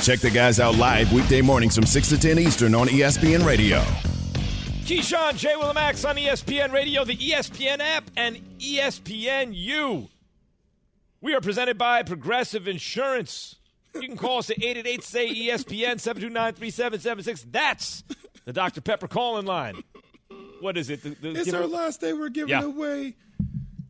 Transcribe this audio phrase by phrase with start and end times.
[0.00, 3.78] Check the guys out live weekday mornings from 6 to 10 Eastern on ESPN Radio.
[4.84, 5.54] Keyshawn, J.
[5.54, 10.08] Will, and Max on ESPN Radio, the ESPN app, and ESPN U.
[11.20, 13.54] We are presented by Progressive Insurance.
[13.94, 17.46] You can call us at 888 say ESPN 729 3776.
[17.52, 18.02] That's
[18.44, 18.80] the Dr.
[18.80, 19.84] Pepper call in line.
[20.60, 21.02] What is it?
[21.04, 22.12] The- the- It's our last day.
[22.12, 22.62] We're giving Yeah.
[22.62, 23.14] away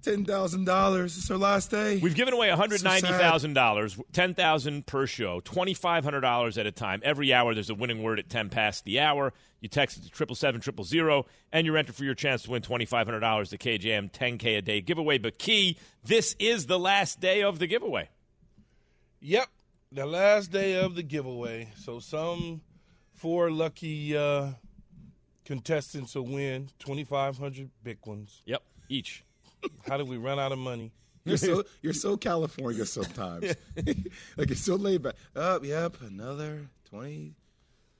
[0.02, 1.16] ten thousand dollars.
[1.16, 1.98] It's our last day.
[1.98, 7.01] We've given away $190,000, $10,000 per show, $2,500 at a time.
[7.05, 9.33] Every hour there's a winning word at 10 past the hour.
[9.60, 13.59] You text it to 777 and you're entered for your chance to win $2,500 to
[13.59, 15.18] KJM 10K a day giveaway.
[15.18, 18.09] But key, this is the last day of the giveaway.
[19.21, 19.46] Yep,
[19.93, 21.69] the last day of the giveaway.
[21.76, 22.60] So some
[23.15, 24.48] four lucky uh,
[25.45, 28.43] contestants will win twenty five hundred big ones.
[28.46, 29.23] Yep, each.
[29.88, 30.93] How did we run out of money?
[31.24, 33.55] You're so you're so California sometimes.
[34.37, 35.15] like it's so laid back.
[35.37, 37.35] Oh, yep, another twenty.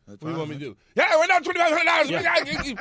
[0.07, 0.77] What do you want me to do?
[0.97, 2.75] Yeah, we're not twenty five hundred dollars.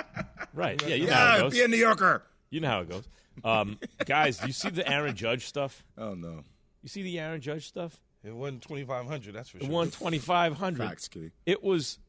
[0.54, 0.82] Right.
[0.88, 1.54] Yeah, you know how it goes.
[1.54, 2.24] be a New Yorker.
[2.50, 3.08] You know how it goes.
[3.44, 5.84] Um, guys, do you see the Aaron Judge stuff?
[5.98, 6.44] Oh no,
[6.84, 8.02] You see the Aaron Judge stuff?
[8.24, 9.34] It wasn't twenty five hundred.
[9.36, 9.70] That's for sure.
[9.70, 10.88] one twenty five hundred.
[10.88, 11.10] facts.
[11.46, 12.00] It was,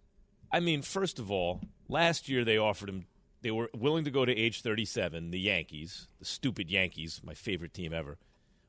[0.50, 3.06] I mean, first of all, last year they offered him,
[3.42, 5.30] they were willing to go to age 37.
[5.30, 8.16] The Yankees, the stupid Yankees, my favorite team ever,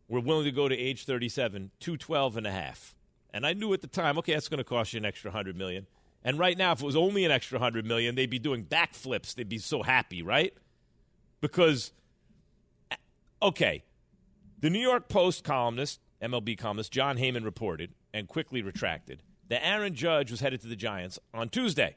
[0.07, 2.95] were willing to go to age 37, 212 and a half.
[3.33, 5.55] And I knew at the time, okay, that's going to cost you an extra 100
[5.55, 5.87] million.
[6.23, 9.35] And right now, if it was only an extra 100 million, they'd be doing backflips.
[9.35, 10.53] They'd be so happy, right?
[11.41, 11.91] Because,
[13.41, 13.83] okay,
[14.59, 19.93] the New York Post columnist, MLB columnist, Jon Heyman reported and quickly retracted that Aaron
[19.93, 21.95] Judge was headed to the Giants on Tuesday.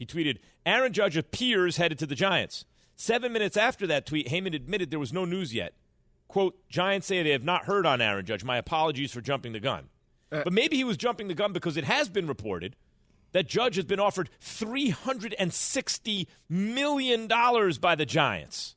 [0.00, 2.64] He tweeted, Aaron Judge appears headed to the Giants.
[2.96, 5.74] Seven minutes after that tweet, Heyman admitted there was no news yet.
[6.26, 8.42] Quote, Giants say they have not heard on Aaron Judge.
[8.42, 9.90] My apologies for jumping the gun.
[10.32, 12.76] Uh, but maybe he was jumping the gun because it has been reported
[13.32, 18.76] that Judge has been offered $360 million by the Giants.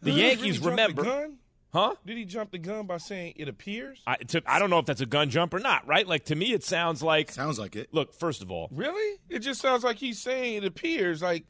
[0.00, 1.02] The Yankees really the remember.
[1.04, 1.37] gun?
[1.72, 1.94] Huh?
[2.06, 4.00] Did he jump the gun by saying it appears?
[4.06, 6.06] I, to, I don't know if that's a gun jump or not, right?
[6.06, 7.30] Like, to me, it sounds like.
[7.30, 7.92] Sounds like it.
[7.92, 9.18] Look, first of all, Really?
[9.28, 11.44] It just sounds like he's saying it appears like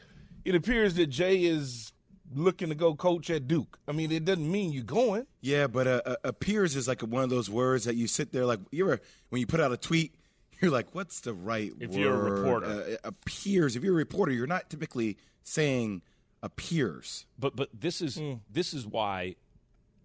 [0.45, 1.93] it appears that Jay is
[2.35, 3.79] looking to go coach at Duke.
[3.87, 5.27] I mean, it doesn't mean you're going.
[5.41, 8.45] Yeah, but uh, uh, appears is like one of those words that you sit there
[8.45, 10.15] like you ever when you put out a tweet,
[10.61, 11.91] you're like, what's the right If word?
[11.91, 12.67] If you're a reporter.
[12.67, 13.77] Uh, appears.
[13.77, 16.03] If you're a reporter, you're not typically saying
[16.43, 17.27] appears.
[17.39, 18.21] but but this is
[18.51, 19.37] this is why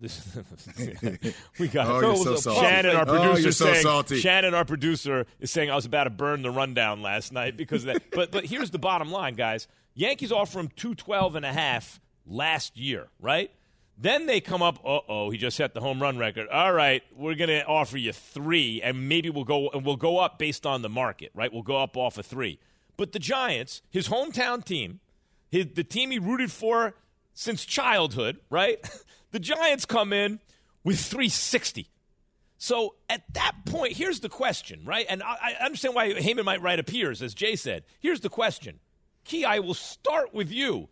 [0.04, 0.38] this
[1.60, 2.60] we got Oh, you're so salty.
[2.62, 4.20] Shannon, our Oh, producer, you're so saying, salty.
[4.20, 7.86] Shannon, our producer, is saying I was about to burn the rundown last night because
[7.86, 8.12] of that.
[8.12, 9.68] but but here's the bottom line, guys.
[9.96, 13.50] Yankees offer him two twelve and a half last year, right?
[13.98, 16.48] Then they come up, uh oh, he just set the home run record.
[16.50, 20.38] All right, we're gonna offer you three, and maybe we'll go and we'll go up
[20.40, 21.52] based on the market, right?
[21.54, 22.60] We'll go up off of three.
[22.98, 25.00] But the Giants, his hometown team,
[25.50, 26.94] his, the team he rooted for
[27.34, 28.80] since childhood, right?
[29.34, 30.40] The Giants come in
[30.84, 31.90] with 360.
[32.60, 35.08] So at that point, here's the question, right?
[35.10, 37.84] And I, I understand why Heyman might write appears, as Jay said.
[38.00, 38.80] Here's the question.
[39.26, 40.88] Key, I will start with you.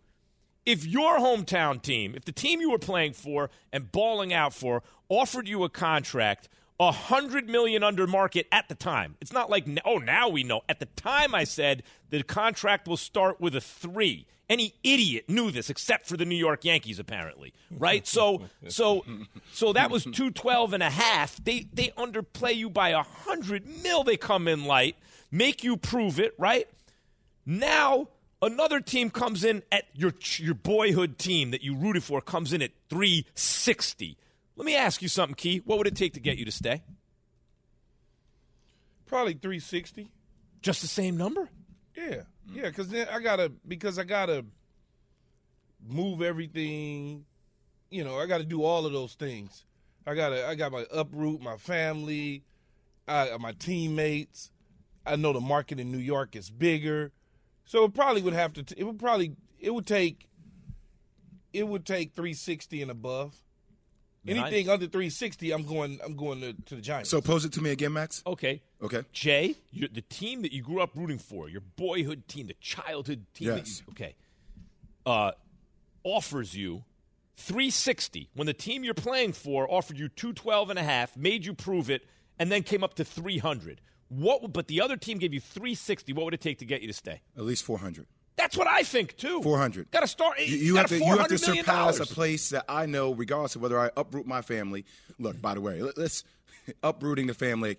[0.66, 4.82] If your hometown team, if the team you were playing for and balling out for
[5.08, 6.48] offered you a contract,
[6.80, 10.62] a hundred million under market at the time, it's not like oh now we know.
[10.68, 14.26] At the time, I said the contract will start with a three.
[14.52, 18.06] Any idiot knew this, except for the New York Yankees, apparently, right?
[18.06, 19.02] So, so,
[19.54, 21.42] so that was two twelve and a half.
[21.42, 24.04] They they underplay you by a hundred mil.
[24.04, 24.96] They come in light,
[25.30, 26.68] make you prove it, right?
[27.46, 28.08] Now
[28.42, 32.60] another team comes in at your your boyhood team that you rooted for comes in
[32.60, 34.18] at 360.
[34.56, 35.62] Let me ask you something, Key.
[35.64, 36.82] What would it take to get you to stay?
[39.06, 40.10] Probably 360.
[40.60, 41.48] Just the same number?
[41.96, 42.24] Yeah, mm.
[42.54, 44.44] yeah, because then I gotta because I gotta
[45.86, 47.24] move everything.
[47.90, 49.64] You know, I gotta do all of those things.
[50.06, 52.42] I gotta I got my uproot my family,
[53.06, 54.50] I, my teammates.
[55.04, 57.12] I know the market in New York is bigger,
[57.64, 58.62] so it probably would have to.
[58.62, 60.28] T- it would probably it would take
[61.52, 63.34] it would take three sixty and above.
[64.26, 65.98] Anything under 360, I'm going.
[66.04, 67.10] I'm going to, to the Giants.
[67.10, 68.22] So pose it to me again, Max.
[68.26, 68.62] Okay.
[68.80, 69.02] Okay.
[69.12, 73.24] Jay, you the team that you grew up rooting for, your boyhood team, the childhood
[73.34, 73.48] team.
[73.48, 73.80] that Yes.
[73.86, 74.14] you- okay.
[75.04, 75.32] Uh,
[76.04, 76.84] offers you
[77.36, 81.54] 360 when the team you're playing for offered you 212 and a half, made you
[81.54, 82.06] prove it,
[82.38, 83.80] and then came up to 300.
[84.08, 84.52] What?
[84.52, 86.12] But the other team gave you 360.
[86.12, 87.22] What would it take to get you to stay?
[87.36, 88.06] At least 400.
[88.36, 89.42] That's what I think too.
[89.42, 89.90] 400.
[89.90, 90.38] Got to start.
[90.40, 93.62] You, you have to you have to surpass a place that I know, regardless of
[93.62, 94.84] whether I uproot my family.
[95.18, 96.24] Look, by the way, let- let's
[96.82, 97.78] uprooting the family.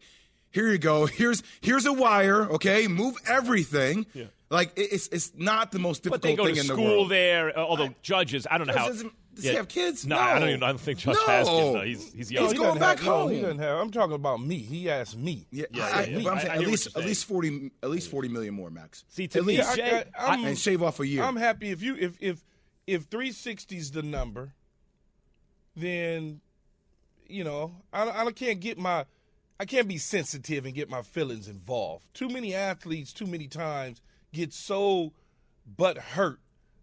[0.51, 1.07] Here you go.
[1.07, 2.43] Here's here's a wire.
[2.51, 4.05] Okay, move everything.
[4.13, 4.25] Yeah.
[4.51, 6.85] Like it's it's not the most But difficult they go thing to in the school
[6.97, 7.11] world.
[7.11, 7.57] there.
[7.57, 9.09] uh, Although judges, I don't know Judge how.
[9.35, 10.05] Doesn't- does he have kids?
[10.05, 10.63] No, I don't even.
[10.63, 11.25] I don't think Judge No.
[11.25, 11.73] has kids.
[11.75, 12.43] No, he's he's young.
[12.45, 13.41] He's going doesn't back have, no, he home.
[13.43, 13.77] doesn't have.
[13.79, 14.57] I'm talking about me.
[14.57, 15.47] He asked me.
[15.51, 16.19] Yeah, Yeah, I, yeah, I- yeah.
[16.23, 18.69] but I'm I- saying I at least at least forty at least forty million more,
[18.69, 19.03] Max.
[19.09, 21.23] See, to at me, least, Jay, I- I'm- and shave off a year.
[21.23, 22.43] I'm happy if you if if
[22.85, 24.53] if 360 is the number,
[25.75, 26.41] then
[27.27, 29.05] you know I I can't get my
[29.59, 32.05] I can't be sensitive and get my feelings involved.
[32.13, 34.01] Too many athletes, too many times
[34.33, 35.13] get so
[35.65, 36.39] butt hurt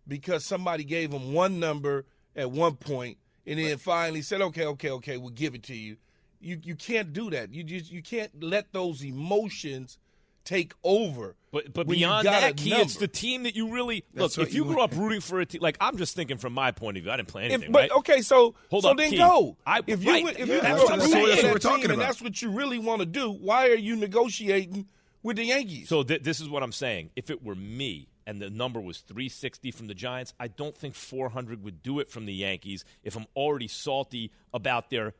[0.08, 2.06] because somebody gave them one number
[2.36, 5.96] at one point and then finally said, "Okay, okay, okay, we'll give it to you."
[6.40, 7.52] You you can't do that.
[7.52, 9.98] You just you can't let those emotions
[10.44, 11.36] take over.
[11.52, 14.48] But but beyond that, a Key, it's the team that you really That's look.
[14.48, 16.70] If you you grew up rooting for a team, like I'm just thinking from my
[16.70, 17.90] point of view, I didn't play If, anything, but right?
[17.98, 19.16] okay, so Hold so up, then Key.
[19.18, 19.56] go.
[19.66, 20.24] I- if you right.
[20.24, 21.70] would- if Yeah, you that's grew what up rooting for That's that what we're team
[21.70, 23.30] talking and that's what you really want to do.
[23.30, 24.86] Why are you negotiating
[25.22, 25.88] with the Yankees?
[25.88, 27.10] So th- this is what I'm saying.
[27.16, 30.94] If it were me and the number was 360 from the Giants, I don't think
[30.94, 32.84] 400 would do it from the Yankees.
[33.02, 35.14] If I'm already salty about their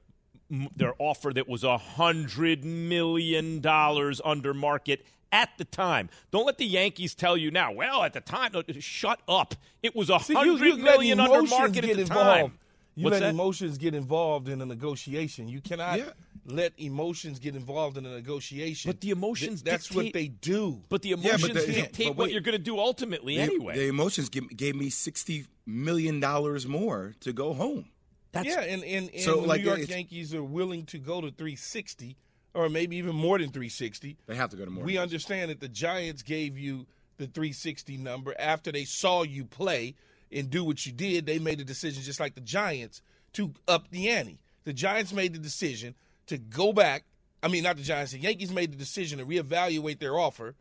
[0.76, 6.08] their offer that was a hundred million dollars under market at the time.
[6.32, 7.72] Don't let the Yankees tell you now.
[7.72, 9.54] Well, at the time, no, shut up.
[9.82, 12.08] It was a See, you, hundred you let million under market at the involved.
[12.50, 12.58] time.
[12.96, 13.30] You What's let that?
[13.30, 15.48] emotions get involved in a negotiation.
[15.48, 16.10] You cannot Yeah.
[16.50, 18.90] Let emotions get involved in a negotiation.
[18.90, 20.82] But the emotions Th- that's dictate- what they do.
[20.88, 23.42] But the Yeah, but emotions the- dictate but what you're going to do ultimately the,
[23.42, 23.74] anyway.
[23.76, 27.86] the emotions give, gave me sixty million dollars more to go home.
[28.32, 31.20] That's yeah, and and, and So, the like, New York Yankees are willing to go
[31.20, 32.16] to 360
[32.54, 34.16] or maybe even more than 360.
[34.26, 34.84] They have to go to more.
[34.84, 36.86] We understand that the Giants gave you
[37.16, 39.94] the 360 number after they saw you play
[40.32, 41.26] and do what you did.
[41.26, 43.02] They made a decision, just like the Giants,
[43.34, 44.38] to up the ante.
[44.64, 45.94] The Giants made the decision
[46.30, 47.04] to go back.
[47.42, 48.12] I mean, not the Giants.
[48.12, 50.54] The Yankees made the decision to reevaluate their offer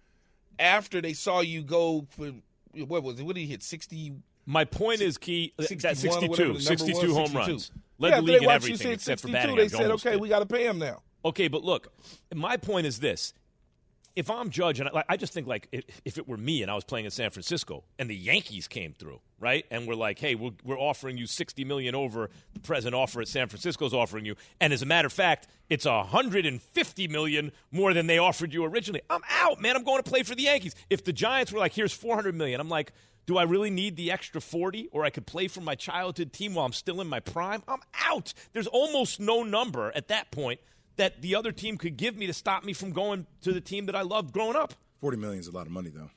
[0.58, 2.32] after they saw you go for
[2.74, 3.24] what was it?
[3.24, 3.64] What did he hit?
[3.64, 4.14] 60.
[4.46, 7.38] My point is, Key, that 62, whatever the number 62 was, home 62.
[7.38, 7.72] runs.
[7.98, 10.22] Led yeah, the league in everything except for 62, batting they said, okay, did.
[10.22, 11.02] we got to pay him now.
[11.26, 11.92] Okay, but look,
[12.34, 13.34] my point is this.
[14.16, 16.76] If I'm judge, and I, I just think like if, it were me and I
[16.76, 20.36] was playing in San Francisco and the Yankees came through, right, and we're like, hey,
[20.36, 24.36] we're, we're offering you 60 million over the present offer at San Francisco's offering you,
[24.60, 29.02] and as a matter of fact, it's 150 million more than they offered you originally.
[29.10, 29.76] I'm out, man.
[29.76, 30.76] I'm going to play for the Yankees.
[30.90, 32.92] If the Giants were like, here's 400 million, I'm like,
[33.30, 36.56] do I really need the extra 40 or I could play for my childhood team
[36.56, 37.62] while I'm still in my prime?
[37.68, 38.34] I'm out.
[38.54, 40.60] There's almost no number at that point
[41.00, 43.88] that the other team could give me to stop me from going to the team
[43.88, 44.74] that I loved growing up.
[45.02, 46.10] Forty million is a lot of money, though.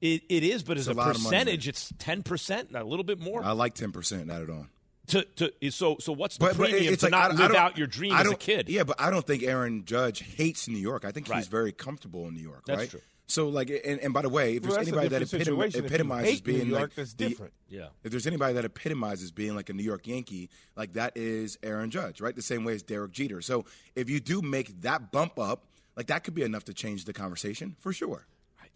[0.00, 3.42] It, it is, but as a a, percentage, it's 10%, not a little bit more.
[3.42, 4.68] I like ten percent added on.
[5.08, 7.56] to, to, so, so what's the But, but premium it's to like not I, live
[7.56, 8.68] out your dream I as a kid?
[8.68, 11.04] Yeah, but I don't think Aaron Judge hates New York.
[11.04, 11.38] I think Right.
[11.38, 12.62] he's very comfortable in New York.
[12.66, 12.90] That's right?
[12.90, 13.00] true.
[13.30, 15.46] So like, and, and by the way, if Well, there's that's anybody that different epitom-
[15.46, 15.84] situation.
[15.84, 17.52] If you epitomizes hate New being York, like that's the- different.
[17.68, 17.88] Yeah.
[18.02, 21.90] if there's anybody that epitomizes being like a New York Yankee, like that is Aaron
[21.90, 22.34] Judge, right?
[22.34, 23.42] The same way as Derek Jeter.
[23.42, 25.66] So if you do make that bump up,
[25.96, 28.26] like that could be enough to change the conversation for sure.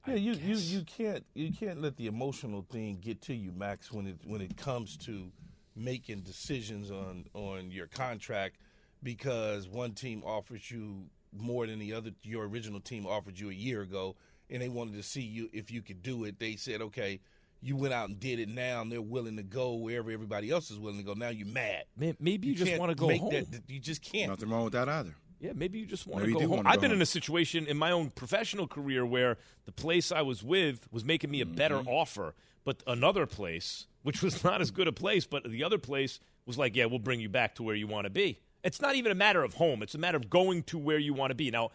[0.06, 3.90] Yeah, you, you you can't you can't let the emotional thing get to you, Max,
[3.92, 5.30] when it when it comes to
[5.76, 8.56] making decisions on on your contract
[9.02, 13.54] because one team offers you more than the other your original team offered you a
[13.54, 14.16] year ago
[14.52, 16.38] and they wanted to see you if you could do it.
[16.38, 17.21] They said, "Okay,
[17.62, 20.71] you went out and did it now and they're willing to go wherever everybody else
[20.71, 21.14] is willing to go.
[21.14, 21.85] Now you're mad.
[21.97, 23.30] Man, maybe you, just want to go make home.
[23.30, 24.30] That, you just can't.
[24.30, 25.14] Nothing wrong with that either.
[25.40, 26.50] Yeah, maybe you just want to go home.
[26.50, 30.12] wanna I've go been in a situation in my own professional career where the place
[30.12, 31.88] I was with was making me a better Mm-hmm.
[31.88, 36.21] offer, but another place, which was not as good a place, but the other place
[36.47, 38.38] was like, yeah, we'll bring you back to where you want to be.
[38.62, 41.14] It's not even a matter of home; it's a matter of going to where you
[41.14, 41.50] want to be.
[41.50, 41.71] Now,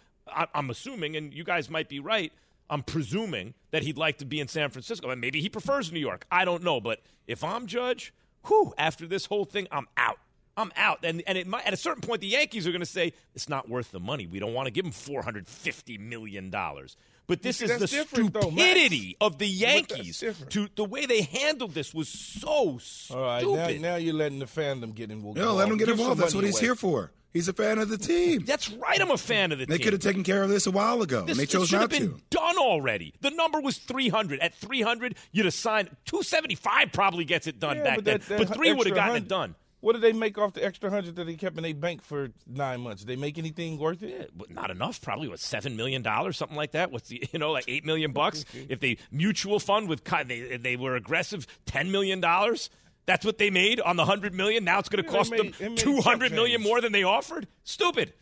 [0.53, 2.31] I'm assuming, and you guys might be right.
[2.69, 5.99] I'm presuming that he'd like to be in San Francisco, and maybe he prefers New
[5.99, 6.25] York.
[6.31, 8.13] I don't know, but if I'm Judge,
[8.45, 10.19] whew, after this whole thing, I'm out.
[10.57, 10.99] I'm out.
[11.03, 13.47] And and it might, at a certain point, the Yankees are going to say it's
[13.47, 14.25] not worth the money.
[14.25, 16.97] We don't want to give him 450 million dollars.
[17.27, 20.19] But this see, is the that's different, though, stupidity of the Yankees.
[20.19, 20.51] different.
[20.53, 23.19] To the way they handled this was so stupid.
[23.19, 23.45] All right,
[23.81, 25.37] now, now you're letting the fandom get involved.
[25.37, 26.21] No, let them get involved.
[26.21, 26.65] That's what he's away.
[26.65, 27.11] here for.
[27.33, 28.45] He's a fan of the team.
[28.45, 28.99] That's right.
[28.99, 29.77] I'm a fan of the They team.
[29.77, 31.69] They could have taken care of this a while ago, This, and they this chose
[31.69, 33.13] should have been done already.
[33.21, 34.39] The number was 300.
[34.39, 36.91] At 300, you'd have signed 275.
[36.91, 38.19] Probably gets it done Yeah, back but then.
[38.19, 39.55] that- that but three would have gotten hundred- it done.
[39.79, 42.29] What did they make off the extra hundred that they kept in their bank for
[42.47, 43.03] nine months?
[43.03, 44.09] Did they make anything worth it?
[44.09, 44.99] Yeah, but not enough.
[44.99, 46.91] Probably what seven million dollars, something like that.
[46.91, 48.43] What's the you know like eight million bucks?
[48.69, 52.71] if they mutual fund with Ky- they they were aggressive, ten million dollars.
[53.07, 54.63] That's what they made on the hundred million.
[54.63, 56.69] Now it's going to Yeah, cost made- them made two hundred chump million change.
[56.69, 57.47] more than they offered.
[57.63, 58.13] Stupid.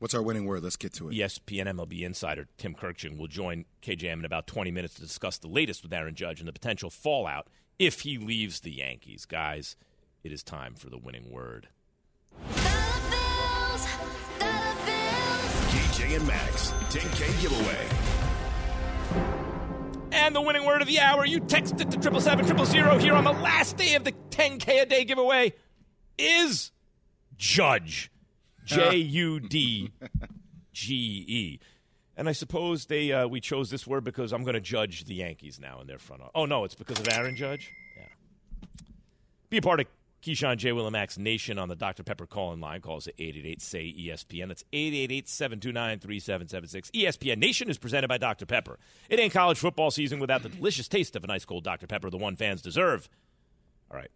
[0.00, 0.62] What's our winning word?
[0.64, 1.14] Let's get to it.
[1.14, 5.46] ESPN MLB insider Tim Kurkjian will join KJM in about 20 minutes to discuss the
[5.46, 9.26] latest with Aaron Judge and the potential fallout if he leaves the Yankees.
[9.26, 9.76] Guys,
[10.24, 11.68] it is time for the winning word.
[15.68, 17.86] KJ and Max, 10K giveaway.
[20.20, 22.98] And the winning word of the hour, you text it to triple seven triple zero
[22.98, 25.54] here on the last day of the 10K a day giveaway,
[26.18, 26.72] is
[27.38, 28.10] Judge.
[28.66, 29.90] J U D
[30.74, 30.94] G
[31.26, 31.60] E.
[32.18, 35.14] And I suppose they uh, we chose this word because I'm going to judge the
[35.14, 36.20] Yankees now in their front.
[36.20, 36.32] office.
[36.34, 37.72] Oh no, it's because of Aaron Judge.
[37.96, 38.04] Yeah.
[39.48, 39.86] Be a part of
[40.22, 40.72] Keyshawn J.
[40.72, 42.02] Will Max Nation on the Dr.
[42.02, 42.80] Pepper call in line.
[42.80, 44.48] Calls at 888 say ESPN.
[44.48, 46.90] That's 888 729 3776.
[46.90, 48.44] ESPN Nation is presented by Dr.
[48.44, 48.78] Pepper.
[49.08, 51.86] It ain't college football season without the delicious taste of an ice cold Dr.
[51.86, 53.08] Pepper, the one fans deserve.
[53.90, 54.10] All right,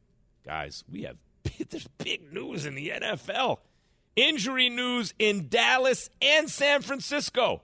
[0.44, 1.16] guys, we have
[1.70, 3.58] there's big news in the NFL.
[4.16, 7.62] Injury news in Dallas and San Francisco.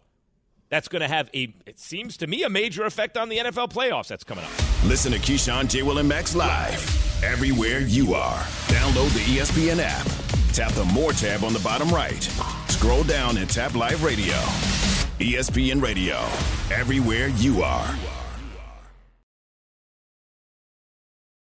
[0.69, 3.73] That's going to have a, it seems to me, a major effect on the NFL
[3.73, 4.51] playoffs that's coming up.
[4.85, 5.83] Listen to Keyshawn, J.
[5.83, 8.39] Will, Max live everywhere you are.
[8.69, 10.07] Download the ESPN app.
[10.53, 12.23] Tap the More tab on the bottom right.
[12.69, 14.35] Scroll down and tap Live Radio.
[15.21, 16.17] ESPN Radio,
[16.75, 18.20] everywhere you are.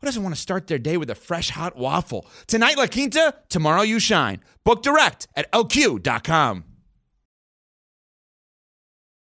[0.00, 2.26] who doesn't want to start their day with a fresh hot waffle?
[2.46, 4.40] Tonight, La Quinta, tomorrow, you shine.
[4.64, 6.64] Book direct at lq.com.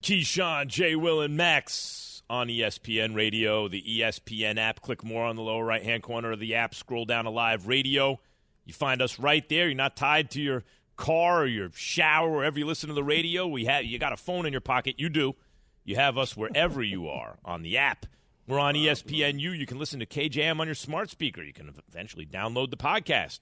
[0.02, 0.94] Keyshawn, J.
[0.94, 4.80] Will, and Max on ESPN Radio, the ESPN app.
[4.80, 6.75] Click more on the lower right hand corner of the app.
[6.75, 8.20] Scroll down to live radio.
[8.64, 9.66] You find us right there.
[9.66, 10.64] You're not tied to your
[10.96, 13.46] car or your shower, wherever you listen to the radio.
[13.46, 14.96] We have you got a phone in your pocket.
[14.99, 15.35] You do.
[15.85, 18.06] You have us wherever you are on the app.
[18.49, 19.59] We're on ESPNU.
[19.59, 21.43] You can listen to KJM on your smart speaker.
[21.43, 23.41] You can eventually download the podcast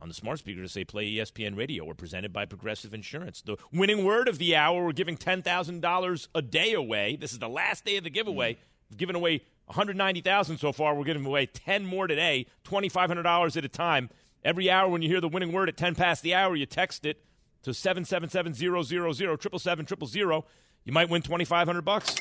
[0.00, 1.84] on the smart speaker to say play ESPN radio.
[1.84, 3.42] We're presented by Progressive Insurance.
[3.42, 7.16] The winning word of the hour, we're giving $10,000 a day away.
[7.16, 8.56] This is the last day of the giveaway.
[8.88, 10.94] We've given away 190,000 so far.
[10.94, 14.08] We're giving away 10 more today, $2,500 at a time.
[14.42, 17.04] Every hour when you hear the winning word at 10 past the hour, you text
[17.04, 17.22] it
[17.64, 20.42] to 777-000, 777
[20.84, 22.16] You might win 2,500 bucks.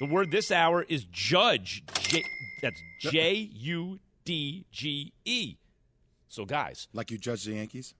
[0.00, 1.84] The word this hour is judge.
[2.00, 2.24] J-
[2.62, 5.56] that's J U D G E.
[6.28, 7.94] So, guys, Like you judge the Yankees?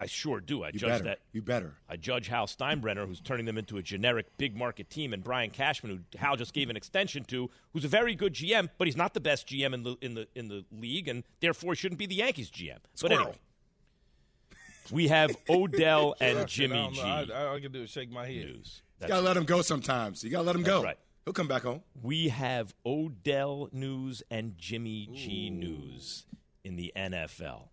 [0.00, 0.64] I sure do.
[0.64, 1.04] I You judge better.
[1.04, 1.18] that.
[1.32, 1.74] You better.
[1.88, 5.50] I judge Hal Steinbrenner, who's turning them into a generic big market team, and Brian
[5.50, 8.96] Cashman, who Hal just gave an extension to, who's a very good GM, but he's
[8.96, 12.06] not the best GM in the in the in the league, and therefore shouldn't be
[12.06, 12.78] the Yankees GM.
[12.82, 13.18] But Squirrel.
[13.20, 13.38] anyway,
[14.90, 17.00] we have Odell and Jimmy G.
[17.00, 18.46] I, all I can do is shake my head.
[18.46, 18.82] news.
[18.82, 20.24] You That's gotta let him go sometimes.
[20.24, 20.82] You gotta let him go.
[20.82, 20.98] right.
[21.24, 21.82] He'll come back home.
[22.02, 26.26] we have Odell news and Jimmy G news.
[26.64, 27.68] in the NFL.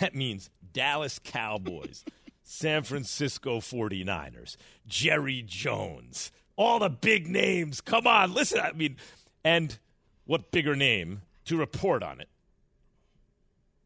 [0.00, 2.04] That means Dallas Cowboys,
[2.42, 4.56] San Francisco 49ers,
[4.86, 7.80] Jerry Jones, all the big names.
[7.80, 8.60] Come on, listen.
[8.60, 8.96] I mean,
[9.44, 9.78] and
[10.24, 12.28] what bigger name to report on it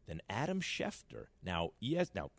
[0.07, 1.25] than Adam Schefter?
[1.43, 2.29] Now, yes, now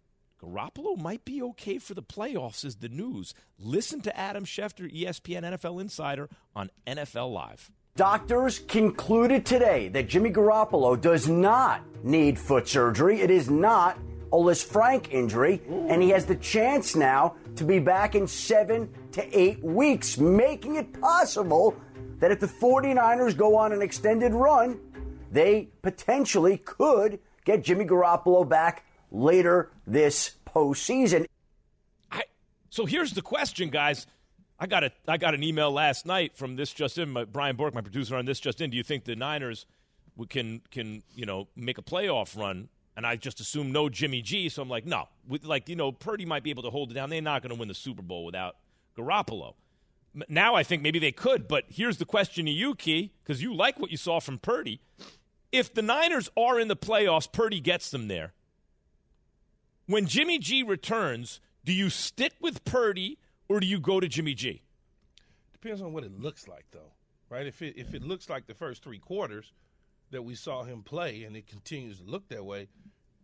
[0.42, 3.34] Garoppolo might be okay for the playoffs, is the news.
[3.58, 7.70] Listen to Adam Schefter, ESPN NFL Insider, on NFL Live.
[7.96, 13.20] Doctors concluded today that Jimmy Garoppolo does not need foot surgery.
[13.20, 13.98] It is not
[14.32, 19.38] a Lisfranc injury, and he has the chance now to be back in seven to
[19.38, 21.74] eight weeks, making it possible
[22.20, 24.78] that if the 49ers go on an extended run,
[25.32, 31.26] they potentially could get Jimmy Garoppolo back later this postseason.
[32.10, 32.24] I,
[32.70, 34.06] so here's the question, guys.
[34.58, 37.10] I got a I got an email last night from this just in.
[37.10, 38.70] My, Brian Bork, my producer on this just in.
[38.70, 39.66] Do you think the Niners
[40.28, 42.68] can can you know make a playoff run?
[42.96, 44.48] And I just assume no Jimmy G.
[44.48, 45.08] So I'm like, no.
[45.28, 47.10] With like you know, Purdy might be able to hold it down.
[47.10, 48.56] They're not going to win the Super Bowl without
[48.96, 49.54] Garoppolo.
[50.28, 51.46] Now I think maybe they could.
[51.46, 54.80] But here's the question to you, Key, because you like what you saw from Purdy.
[55.52, 58.32] If the Niners are in the playoffs, Purdy gets them there.
[59.88, 63.16] When Jimmy G returns, do you stick with Purdy
[63.48, 64.60] or do you go to Jimmy G?
[65.50, 66.92] Depends on what it looks like, though,
[67.30, 67.46] right?
[67.46, 69.54] If it if it looks like the first three quarters
[70.10, 72.68] that we saw him play, and it continues to look that way,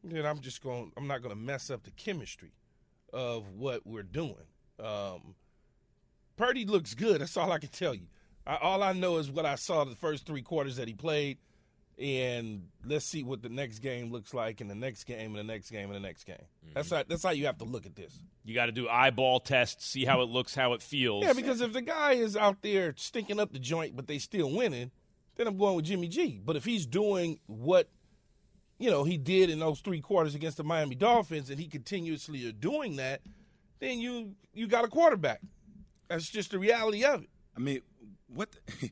[0.02, 0.90] then I'm just going.
[0.96, 2.52] I'm not going to mess up the chemistry
[3.12, 4.46] of what we're doing.
[4.82, 5.34] Um,
[6.38, 7.20] Purdy looks good.
[7.20, 8.06] That's all I can tell you.
[8.46, 11.36] I, all I know is what I saw the first three quarters that he played,
[11.98, 15.52] and let's see what the next game looks like, and the next game, and the
[15.52, 16.36] next game, and the next game.
[16.36, 16.74] Mm-hmm.
[16.74, 18.18] That's how that's how you have to look at this.
[18.44, 21.24] You got to do eyeball tests, see how it looks, how it feels.
[21.24, 24.50] Yeah, because if the guy is out there stinking up the joint, but they still
[24.50, 24.90] winning,
[25.36, 26.40] then I'm going with Jimmy G.
[26.44, 27.88] But if he's doing what
[28.78, 32.40] you know he did in those three quarters against the Miami Dolphins, and he continuously
[32.40, 33.20] is doing that,
[33.78, 35.40] then you you got a quarterback.
[36.08, 37.30] That's just the reality of it.
[37.56, 37.80] I mean,
[38.28, 38.48] what?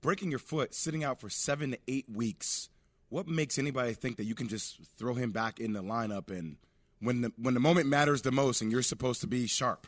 [0.00, 2.68] breaking your foot, sitting out for seven to eight weeks.
[3.08, 6.56] What makes anybody think that you can just throw him back in the lineup and
[7.00, 9.86] when the when the moment matters the most and you're supposed to be sharp?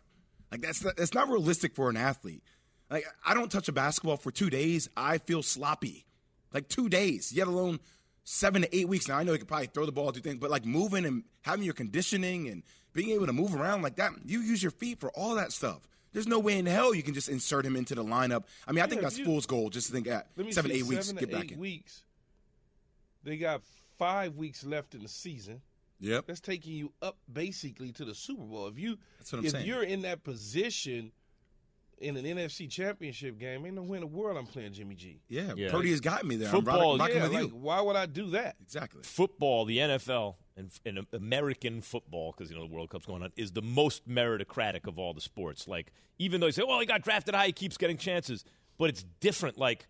[0.52, 2.42] Like that's not, that's not realistic for an athlete.
[2.90, 4.88] Like I don't touch a basketball for two days.
[4.96, 6.06] I feel sloppy.
[6.52, 7.80] Like two days, yet alone
[8.24, 9.08] seven to eight weeks.
[9.08, 11.24] Now I know you could probably throw the ball, do things, but like moving and
[11.42, 15.00] having your conditioning and being able to move around like that, you use your feet
[15.00, 15.88] for all that stuff.
[16.16, 18.44] There's no way in hell you can just insert him into the lineup.
[18.66, 19.74] I mean, I think that's you- fool's gold.
[19.74, 21.52] Just to think at Let me seven, see, eight weeks, seven get to back eight
[21.52, 21.58] in.
[21.58, 22.04] weeks.
[23.22, 23.60] They got
[23.98, 25.60] five weeks left in the season.
[26.00, 26.26] Yep.
[26.26, 28.66] That's taking you up basically to the Super Bowl.
[28.66, 29.66] If you That's what I'm if saying.
[29.66, 31.12] you're in that position
[31.98, 35.20] in an NFC championship game, ain't no way in the world I'm playing Jimmy G.
[35.28, 35.70] Yeah, Yeah.
[35.70, 36.48] Purdy has got me there.
[36.48, 38.56] Football, I'm rocking yeah, with like, why would I do that?
[38.62, 39.02] Exactly.
[39.02, 43.32] football, the NFL, and, and American football, because you know the World Cup's going on,
[43.36, 45.68] is the most meritocratic of all the sports.
[45.68, 48.44] Like, even though you say, "Well, he got drafted high, he keeps getting chances,"
[48.78, 49.58] but it's different.
[49.58, 49.86] Like,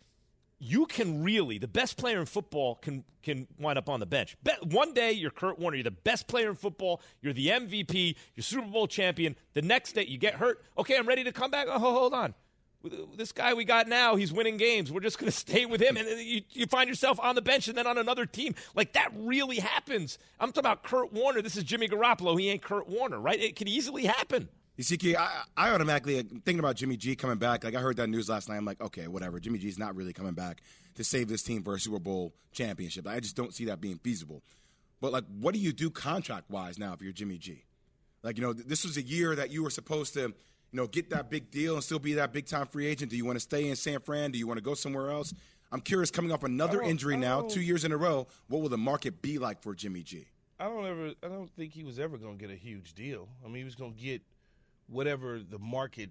[0.59, 4.37] you can really the best player in football can can wind up on the bench.
[4.43, 8.17] Be- one day you're Kurt Warner, you're the best player in football, you're the MVP,
[8.35, 9.37] you're Super Bowl champion.
[9.55, 10.63] The next day you get hurt.
[10.79, 11.67] Okay, I'm ready to come back.
[11.71, 12.35] Oh, hold on.
[13.17, 14.91] This guy we got now, he's winning games.
[14.93, 17.69] We're just going to stay with him, and you, you find yourself on the bench
[17.69, 18.55] and then on another team.
[18.75, 20.19] Like that really happens.
[20.41, 21.43] I'm talking about Kurt Warner.
[21.43, 22.39] This is Jimmy Garoppolo.
[22.39, 23.41] He ain't Kurt Warner, right?
[23.41, 24.49] It could easily happen.
[24.77, 27.65] You see, Key, I, I automatically uh, thinking about Jimmy G coming back.
[27.65, 28.57] Like I heard that news last night.
[28.57, 29.41] I'm like, okay, whatever.
[29.41, 30.61] Jimmy G's not really coming back
[30.97, 33.07] to save this team for a Super Bowl championship.
[33.07, 34.43] I just don't see that being feasible.
[35.01, 37.65] But like, what do you do contract wise now if you're Jimmy G?
[38.23, 40.35] Like, you know, th- this was a year that you were supposed to,
[40.73, 43.11] you know, get that big deal and still be that big time free agent.
[43.11, 44.31] Do you want to stay in San Fran?
[44.31, 45.33] Do you want to go somewhere else?
[45.73, 48.79] I'm curious, coming off another injury now, two years in a row, what will the
[48.79, 50.27] market be like for Jimmy G?
[50.59, 51.13] I don't ever.
[51.23, 53.29] I don't think he was ever going to get a huge deal.
[53.45, 54.23] I mean, he was going to get
[54.89, 56.11] whatever the market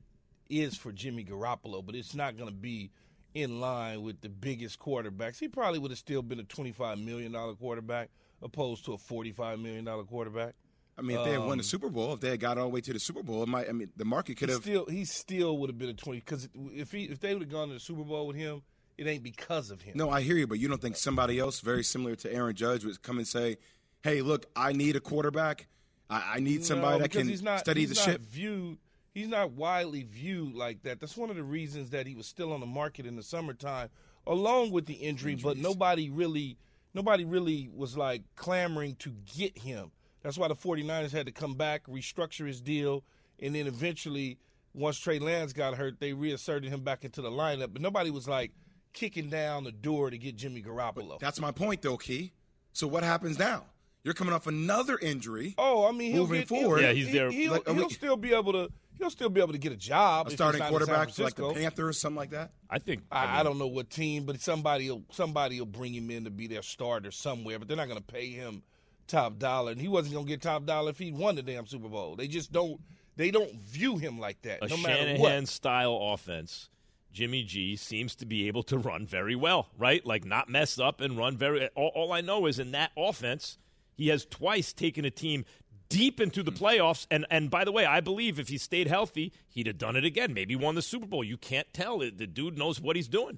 [0.49, 2.91] is for Jimmy Garoppolo, but it's not going to be
[3.33, 5.39] in line with the biggest quarterbacks.
[5.39, 8.09] He probably would have still been a twenty-five million dollar quarterback
[8.41, 10.53] opposed to a forty-five million dollar quarterback.
[10.97, 12.65] I mean, if they had won Um, the Super Bowl, if they had got all
[12.65, 13.67] the way to the Super Bowl, it might.
[13.67, 14.61] I mean, the market could have.
[14.61, 17.51] still he still would have been a twenty because if he if they would have
[17.51, 18.61] gone to the Super Bowl with him,
[18.97, 19.97] it ain't because of him.
[19.97, 22.85] No, I hear you, but you don't think somebody else, very similar to Aaron Judge,
[22.85, 23.57] would come and say,
[24.03, 25.67] "Hey, look, I need a quarterback.
[26.09, 28.21] I, I need somebody No, that because can he's not, steady he's the not ship."
[28.21, 28.77] Viewed,
[29.13, 31.01] he's not widely viewed like that.
[31.01, 33.89] That's one of the reasons that he was still on the market in the summertime,
[34.25, 35.35] along with the injury.
[35.35, 36.57] But nobody really,
[36.93, 39.91] nobody really was like clamoring to get him.
[40.25, 43.03] That's why the 49ers had to come back, restructure his deal,
[43.39, 44.39] and then eventually,
[44.73, 47.73] once Trey Lance got hurt, they reasserted him back into the lineup.
[47.73, 48.51] But nobody was like
[48.91, 51.19] kicking down the door to get Jimmy Garoppolo.
[51.19, 52.33] That's my point, though, Key.
[52.73, 53.65] So what happens now?
[54.03, 55.53] You're coming off another injury.
[55.59, 56.81] Oh, I mean, he'll moving get, forward.
[56.81, 57.29] Yeah, he's there.
[57.29, 58.71] He'll, Like, are he'll still be able to.
[58.97, 60.27] He'll still be able to get a job.
[60.27, 62.49] a starting not in San quarterback like the Panthers, something like that.
[62.67, 63.03] I think.
[63.11, 66.31] I, I don't know what team, but somebody will somebody will bring him in to
[66.31, 67.59] be their starter somewhere.
[67.59, 68.63] But they're not going to pay him
[69.07, 71.65] top dollar, and he wasn't going to get top dollar if he won the damn
[71.67, 72.15] Super Bowl.
[72.15, 72.79] They just don't.
[73.17, 74.61] They don't view him like that.
[74.61, 75.47] a no matter Shanahan what.
[75.47, 76.69] style offense,
[77.13, 80.05] Jimmy G seems to be able to run very well, right?
[80.05, 81.67] Like not mess up and run very.
[81.75, 83.57] All, all I know is in that offense,
[83.93, 85.45] he has twice taken a team
[85.87, 87.07] deep into the playoffs.
[87.09, 90.03] And and by the way, I believe if he stayed healthy, he'd have done it
[90.03, 90.33] again.
[90.33, 91.23] Maybe won the Super Bowl.
[91.23, 91.99] You can't tell.
[91.99, 93.37] The dude knows what he's doing.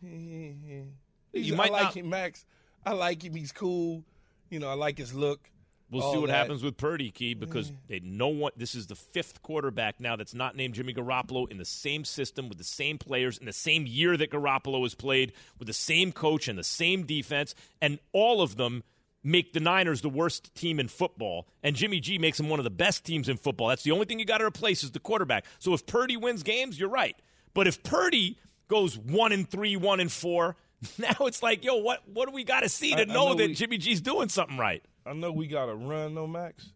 [0.00, 2.46] He's- You might I like not- him, Max.
[2.86, 3.34] I like him.
[3.34, 4.04] He's cool.
[4.50, 5.50] You know, I like his look.
[5.90, 6.36] We'll all see what that.
[6.36, 10.34] happens with Purdy, Key, because they know what this is the fifth quarterback now that's
[10.34, 13.86] not named Jimmy Garoppolo in the same system with the same players in the same
[13.86, 18.42] year that Garoppolo has played with the same coach and the same defense, and all
[18.42, 18.82] of them
[19.24, 22.64] make the Niners the worst team in football, and Jimmy G makes them one of
[22.64, 23.68] the best teams in football.
[23.68, 25.46] That's the only thing you got to replace is the quarterback.
[25.58, 27.16] So if Purdy wins games, you're right.
[27.54, 30.56] But if Purdy goes one and three, one and four,
[30.98, 33.34] now it's like, yo, what what do we got to see to I know, know
[33.34, 34.82] that we- Jimmy G's doing something right?
[35.06, 36.70] I know we got to run, though, Max.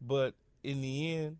[0.00, 1.36] But in the end,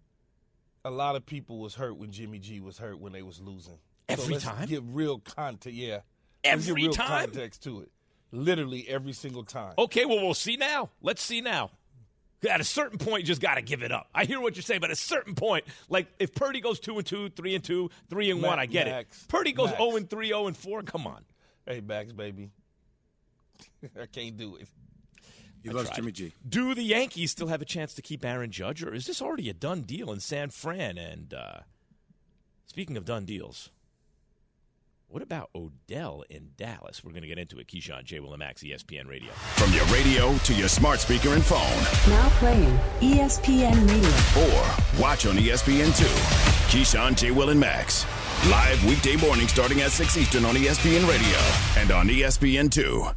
[0.84, 3.78] a lot of people was hurt when Jimmy G was hurt when they was losing.
[4.08, 4.68] Every so time?
[4.68, 5.76] Give real context.
[5.76, 6.00] Yeah.
[6.44, 7.30] Let's give Every real time?
[7.30, 7.90] context to it.
[8.32, 9.74] Literally every single time.
[9.78, 10.90] Okay, well, we'll see now.
[11.00, 11.70] Let's see now.
[12.48, 14.08] At a certain point, you just got to give it up.
[14.14, 16.98] I hear what you're saying, but at a certain point, like if Purdy goes two
[16.98, 19.28] and two, three and two, three and one, I get Max, it.
[19.28, 19.78] Purdy goes Max.
[19.78, 20.82] zero and three, zero and four.
[20.82, 21.24] Come on.
[21.66, 22.50] Hey, Max, baby.
[24.00, 24.68] I can't do it.
[25.62, 26.32] He loves Jimmy G.
[26.48, 29.50] Do the Yankees still have a chance to keep Aaron Judge, or is this already
[29.50, 30.96] a done deal in San Fran?
[30.96, 31.60] And uh,
[32.66, 33.70] speaking of done deals,
[35.08, 37.02] what about Odell in Dallas?
[37.02, 37.66] We're going to get into it.
[37.66, 38.20] Keyshawn, J.
[38.20, 39.32] Will and Max, ESPN Radio.
[39.56, 41.58] From your radio to your smart speaker and phone,
[42.12, 44.44] Now playing ESPN Radio.
[44.46, 46.55] or watch on E ESPN2.
[46.76, 47.30] Keyshawn, J.
[47.30, 48.04] Will, and Max.
[48.50, 53.14] Live weekday morning starting at 6 Eastern on ESPN Radio and on E ESPN2.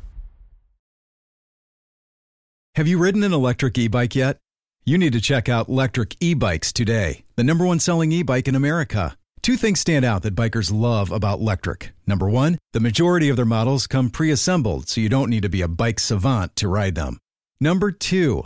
[2.75, 4.37] Have you ridden an electric e bike yet?
[4.85, 8.47] You need to check out Lectric E Bikes today, the number one selling e bike
[8.47, 9.17] in America.
[9.41, 11.89] Two things stand out that bikers love about Lectric.
[12.07, 15.49] Number one, the majority of their models come pre assembled, so you don't need to
[15.49, 17.17] be a bike savant to ride them.
[17.59, 18.45] Number two,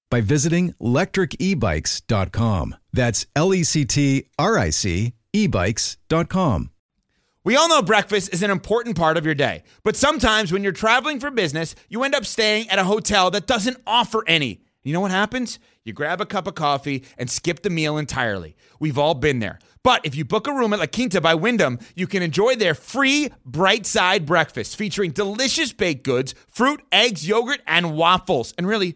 [0.11, 2.75] by visiting lectricebikes.com.
[2.93, 6.69] That's L E C T R I C ebikes.com.
[7.43, 10.71] We all know breakfast is an important part of your day, but sometimes when you're
[10.71, 14.61] traveling for business, you end up staying at a hotel that doesn't offer any.
[14.83, 15.57] You know what happens?
[15.83, 18.55] You grab a cup of coffee and skip the meal entirely.
[18.79, 19.59] We've all been there.
[19.83, 22.75] But if you book a room at La Quinta by Wyndham, you can enjoy their
[22.75, 28.53] free bright side breakfast featuring delicious baked goods, fruit, eggs, yogurt, and waffles.
[28.57, 28.95] And really,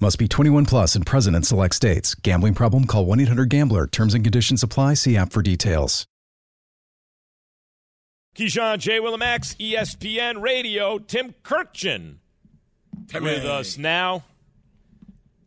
[0.00, 2.14] Must be 21 plus and present in select states.
[2.14, 2.86] Gambling problem?
[2.86, 3.86] Call 1 800 Gambler.
[3.86, 4.94] Terms and conditions apply.
[4.94, 6.06] See app for details.
[8.34, 9.00] Keyshawn, J.
[9.00, 10.98] Will and Max, E ESPN Radio.
[10.98, 12.16] Tim Kurkjian
[13.12, 14.22] with us now.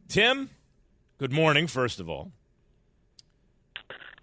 [0.09, 0.49] Tim,
[1.17, 2.31] good morning, first of all.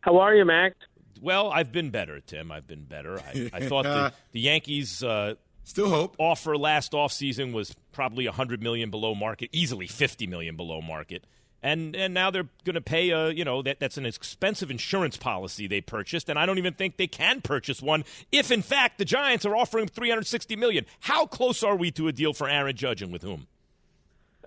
[0.02, 0.76] How are you, Max?
[1.20, 2.52] Well, I've been better, Tim.
[2.52, 3.18] I've been better.
[3.18, 6.16] I, I thought the, the Yankees uh, Still hope.
[6.18, 11.24] offer last offseason was probably 100 million below market, easily 50 million below market.
[11.62, 15.18] And and now they're going to pay a, you know, that that's an expensive insurance
[15.18, 18.96] policy they purchased and I don't even think they can purchase one if in fact
[18.96, 20.86] the Giants are offering 360 million.
[21.00, 23.46] How close are we to a deal for Aaron Judge and with whom?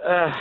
[0.03, 0.33] Uh,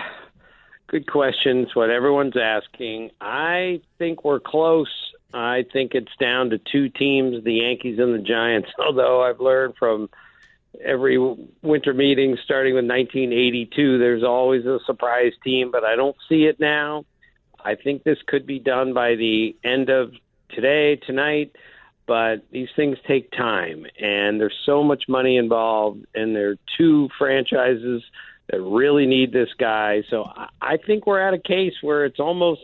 [0.86, 1.74] good questions.
[1.74, 3.10] What everyone's asking.
[3.20, 4.90] I think we're close.
[5.34, 8.68] I think it's down to two teams, the Yankees and the Giants.
[8.78, 10.08] Although I've learned from
[10.80, 11.18] every
[11.62, 13.98] winter meeting starting with 1982.
[13.98, 17.04] There's always a surprise team, but I don't see it now.
[17.64, 20.12] I think this could be done by the end of
[20.48, 21.54] today, tonight,
[22.06, 27.08] but these things take time, and there's so much money involved, and there are two
[27.16, 28.02] franchises
[28.50, 30.02] that really need this guy.
[30.10, 30.28] So
[30.60, 32.60] I- think we're at a case where it's almost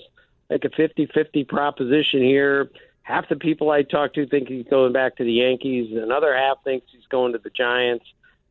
[0.51, 2.71] like a 50 50 proposition here.
[3.09, 6.63] Half the people I talk to think he's going back to the Yankees, another half
[6.63, 8.05] thinks he's going to the Giants.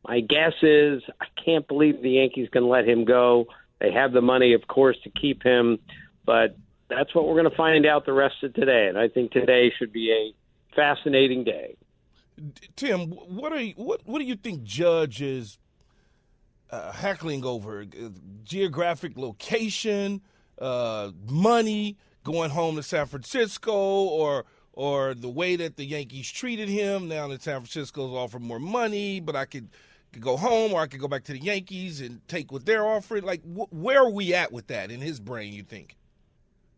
[0.04, 3.46] My guess is I can't believe the Yankees can let him go.
[3.78, 5.78] They have the money, of course, to keep him,
[6.26, 6.56] but
[6.90, 8.88] that's what we're going to find out the rest of today.
[8.88, 11.76] And I think today should be a fascinating day.
[12.74, 15.56] Tim, what are you, what what do you think Judge is
[16.72, 17.84] uh, heckling over?
[18.42, 20.20] Geographic location,
[20.60, 21.96] uh, money,
[22.28, 27.08] going home to San Francisco, or or the way that the Yankees treated him.
[27.08, 29.70] Now that San Francisco's offering more money, but I could,
[30.12, 32.86] could go home, or I could go back to the Yankees and take what they're
[32.86, 33.24] offering.
[33.24, 35.52] Like, wh- where are we at with that in his brain?
[35.52, 35.96] You think?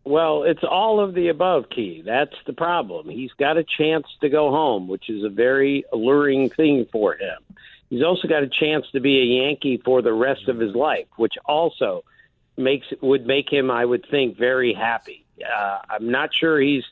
[0.04, 2.02] Well, it's all of the above, Key.
[2.04, 3.10] That's the problem.
[3.10, 7.36] He's got a chance to go home, which is a very alluring thing for him.
[7.90, 11.08] He's also got a chance to be a Yankee for the rest of his life,
[11.16, 12.04] which also
[12.56, 15.26] makes would make him, I would think, very happy.
[15.44, 16.84] Uh, I'm not sure he's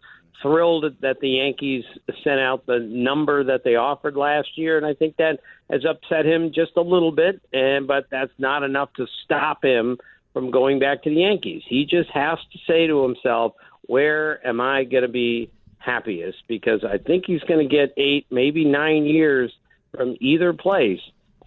[0.42, 1.84] thrilled that the Yankees
[2.22, 6.26] sent out the number that they offered last year, and I think that has upset
[6.26, 7.40] him just a little bit.
[7.52, 9.98] And but that's not enough to stop him
[10.32, 11.62] from going back to the Yankees.
[11.66, 16.84] He just has to say to himself, "Where am I going to be happiest?" Because
[16.84, 19.52] I think he's going to get eight, maybe nine years
[19.96, 21.00] from either place,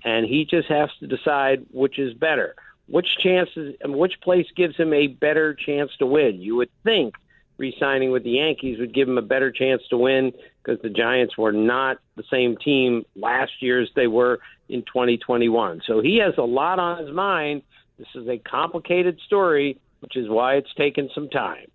[0.04, 2.56] and he just has to decide which is better.
[2.92, 6.42] Which chances and which place gives him a better chance to win?
[6.42, 7.16] You would think
[7.58, 11.38] re-signing with the Yankees would give him a better chance to win because the Giants
[11.38, 15.84] were not the same team last year as they were in 2021.
[15.88, 17.62] So he has a lot on his mind.
[17.98, 21.68] This is a complicated story, which is why it's taken some time.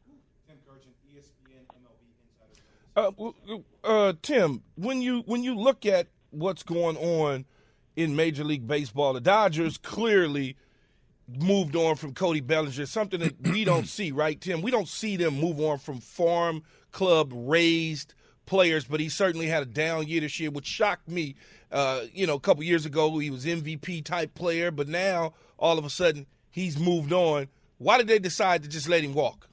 [2.95, 3.11] Uh,
[3.85, 7.45] uh, Tim, when you when you look at what's going on
[7.95, 10.57] in Major League Baseball, the Dodgers clearly
[11.29, 14.63] moved on from Cody Bellinger, something that we don't see, right, Tim?
[14.63, 16.63] We don't see them move on from farm
[16.93, 18.15] club raised
[18.47, 21.35] players, but he certainly had a down year this year, which shocked me.
[21.71, 25.79] Uh, you know, a couple years ago, he was MVP type player, but now all
[25.79, 27.49] of a sudden he's moved on.
[27.79, 29.49] Why did they decide to just let him walk?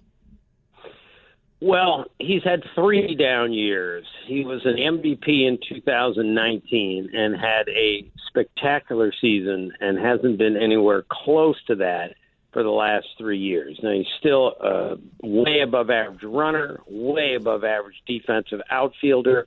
[1.63, 4.05] Well, he's had three down years.
[4.27, 11.05] He was an MVP in 2019 and had a spectacular season and hasn't been anywhere
[11.09, 12.15] close to that
[12.51, 13.79] for the last three years.
[13.81, 19.45] Now, he's still a way above average runner, way above average defensive outfielder,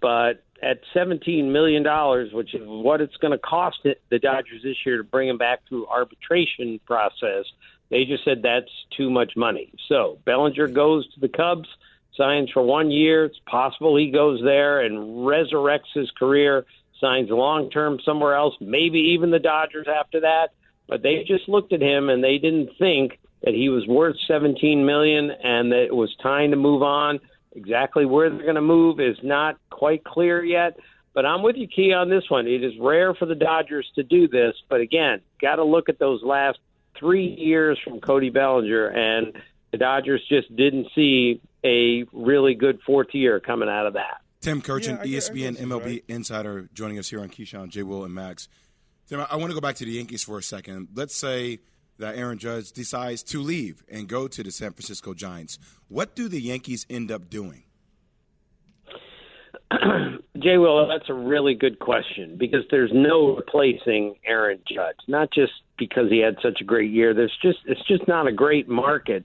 [0.00, 1.84] but at $17 million,
[2.32, 5.62] which is what it's going to cost the Dodgers this year to bring him back
[5.68, 7.46] through arbitration process,
[7.90, 9.72] they just said that's too much money.
[9.88, 11.68] So Bellinger goes to the Cubs,
[12.16, 13.24] signs for one year.
[13.24, 16.66] It's possible he goes there and resurrects his career,
[17.00, 20.48] signs long term somewhere else, maybe even the Dodgers after that.
[20.88, 24.84] But they just looked at him and they didn't think that he was worth 17
[24.84, 27.20] million and that it was time to move on.
[27.52, 30.78] Exactly where they're going to move is not quite clear yet.
[31.14, 32.46] But I'm with you, Key, on this one.
[32.46, 34.54] It is rare for the Dodgers to do this.
[34.68, 36.58] But again, got to look at those last
[36.98, 39.32] three years from Cody Bellinger, and
[39.72, 44.20] the Dodgers just didn't see a really good fourth year coming out of that.
[44.40, 46.04] Tim Kurkjian, Yeah, I guess- I ESPN MLB right.
[46.08, 47.82] insider, joining us here on Keyshawn, J.
[47.82, 48.48] Will, and Max.
[49.08, 50.88] Tim, I, I want to go back to the Yankees for a second.
[50.94, 51.58] Let's say
[51.98, 55.58] that Aaron Judge decides to leave and go to the San Francisco Giants.
[55.88, 57.64] What do the Yankees end up doing?
[60.38, 64.96] Jay Will, that's a really good question because there's no replacing Aaron Judge.
[65.06, 67.14] Not just because he had such a great year.
[67.14, 69.24] There's just it's just not a great market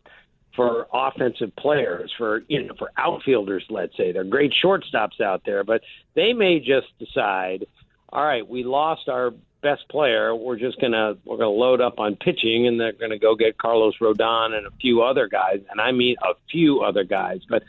[0.56, 4.12] for offensive players, for you know, for outfielders, let's say.
[4.12, 5.82] They're great shortstops out there, but
[6.14, 7.66] they may just decide,
[8.10, 10.36] all right, we lost our best player.
[10.36, 13.96] We're just gonna we're gonna load up on pitching, and they're gonna go get Carlos
[14.00, 17.64] Rodon and a few other guys, and I mean a few other guys, but.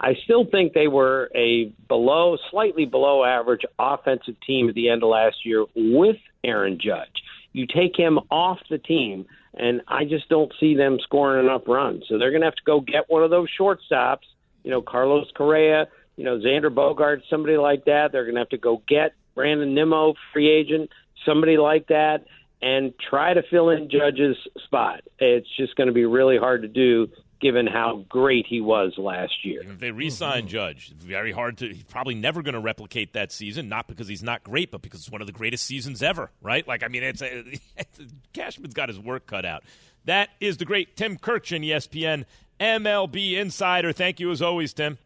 [0.00, 5.02] I still think they were a below, slightly below average offensive team at the end
[5.02, 7.22] of last year with Aaron Judge.
[7.52, 12.04] You take him off the team, and I just don't see them scoring enough runs.
[12.08, 14.24] So they're going to have to go get one of those shortstops,
[14.62, 15.86] you know, Carlos Correa,
[16.16, 18.08] you know, Xander Bogaerts, somebody like that.
[18.12, 20.90] They're going to have to go get Brandon Nimmo, free agent,
[21.26, 22.24] somebody like that,
[22.62, 25.00] and try to fill in Judge's spot.
[25.18, 27.08] It's just going to be really hard to do
[27.40, 29.62] given how great he was last year.
[29.62, 30.48] If they re-sign mm-hmm.
[30.48, 31.68] Judge, very hard to.
[31.68, 33.68] He's probably never going to replicate that season.
[33.68, 36.30] Not because he's not great, but because it's one of the greatest seasons ever.
[36.42, 36.66] Right?
[36.66, 37.44] Like I mean, it's a,
[38.32, 39.64] Cashman's got his work cut out.
[40.04, 42.24] That is the great Tim Kurkjian, ESPN
[42.58, 43.92] MLB insider.
[43.92, 44.98] Thank you as always, Tim.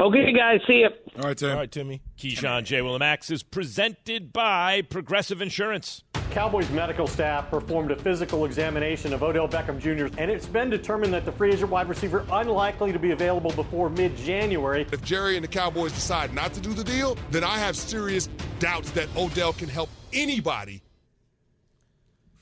[0.00, 0.88] Okay, guys, see you.
[1.16, 1.50] All right, Tim.
[1.50, 2.02] All right, Timmy.
[2.18, 2.80] Keyshawn J.
[2.80, 6.04] Willimax is presented by Progressive Insurance.
[6.30, 11.12] Cowboys medical staff performed a physical examination of Odell Beckham Jr., and it's been determined
[11.14, 14.86] that the free agent wide receiver unlikely to be available before mid January.
[14.92, 18.28] If Jerry and the Cowboys decide not to do the deal, then I have serious
[18.58, 20.82] doubts that Odell can help anybody.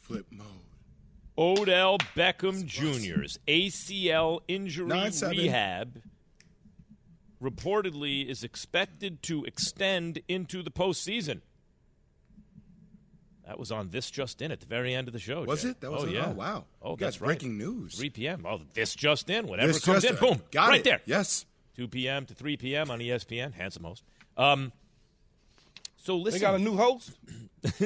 [0.01, 0.47] Flip mode.
[1.39, 5.37] Odell Beckham Jr.'s ACL injury Nine, seven.
[5.37, 6.03] rehab
[7.51, 11.41] reportedly is expected to extend into the postseason.
[13.47, 15.45] That was on This Just In at the very end of the show.
[15.45, 15.69] Was Jay.
[15.71, 15.81] it?
[15.81, 16.27] That was oh, a- yeah.
[16.29, 16.65] oh, wow.
[16.83, 17.29] Oh, You that's right.
[17.29, 17.97] breaking news.
[17.97, 18.45] 3 p.m.
[18.45, 19.47] Oh, This Just In.
[19.47, 20.17] Whatever This comes in.
[20.17, 20.43] Boom.
[20.51, 20.85] Got right it.
[20.85, 21.01] there.
[21.07, 21.47] Yes.
[21.77, 22.27] 2 p.m.
[22.27, 22.91] to 3 p.m.
[22.91, 23.55] on ESPN.
[23.55, 24.03] Handsome host.
[24.37, 24.73] Um,
[26.07, 26.41] so listen.
[26.41, 27.13] They got a new host.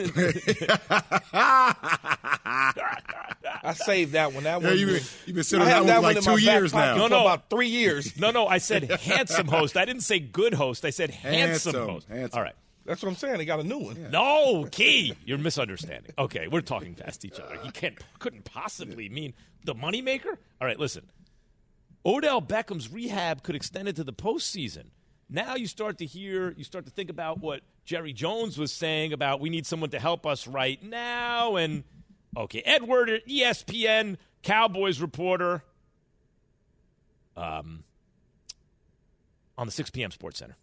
[3.63, 4.45] I saved that one.
[4.45, 4.79] That Yeah, one.
[4.79, 6.37] you been- you been sitting I on have that one for like in two my
[6.37, 6.93] back years now.
[6.95, 7.21] for No, no.
[7.23, 8.19] about three years.
[8.19, 9.77] No, no, I said handsome host.
[9.77, 10.85] I didn't say good host.
[10.85, 12.09] I said handsome, Handsome, host.
[12.09, 12.39] handsome.
[12.39, 12.55] All right.
[12.87, 13.39] That's what I'm saying.
[13.39, 14.11] They got a new one.
[14.11, 16.13] No, Key, you're misunderstanding.
[16.19, 17.59] Okay, we're talking past each other.
[17.65, 20.37] You can't couldn't possibly mean the moneymaker.
[20.61, 21.05] All right, listen.
[22.05, 24.87] Odell Beckham's rehab could extend into the postseason.
[25.33, 29.13] Now you start to hear, you start to think about what Jerry Jones was saying
[29.13, 31.55] about we need someone to help us right now.
[31.55, 31.85] And
[32.37, 35.63] okay, Ed Werder, ESPN Cowboys reporter,
[37.37, 37.85] um,
[39.57, 40.11] on the 6 p.m.
[40.11, 40.55] SportsCenter.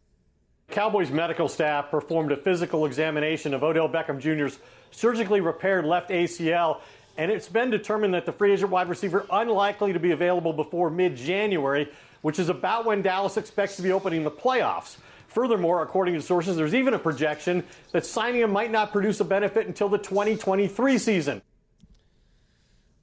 [0.70, 4.60] Cowboys medical staff performed a physical examination of Odell Beckham Jr.'s
[4.92, 6.82] surgically repaired left ACL,
[7.18, 10.90] and it's been determined that the free agent wide receiver unlikely to be available before
[10.90, 11.90] mid January,
[12.22, 14.98] which is about when Dallas expects to be opening the playoffs.
[15.28, 19.26] Furthermore, according to sources, there's even a projection that signing him might not produce a
[19.26, 21.42] benefit until the 2023 season.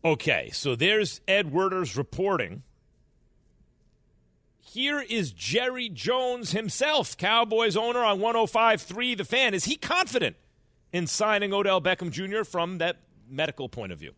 [0.05, 2.63] Okay, so there's Ed Werder's reporting.
[4.61, 9.55] Here is Jerry Jones himself, Cowboys owner on 105.3 The Fan.
[9.55, 10.37] Is he confident
[10.93, 12.43] in signing Odell Beckham Jr.
[12.45, 12.97] from that
[13.29, 14.13] medical point of view?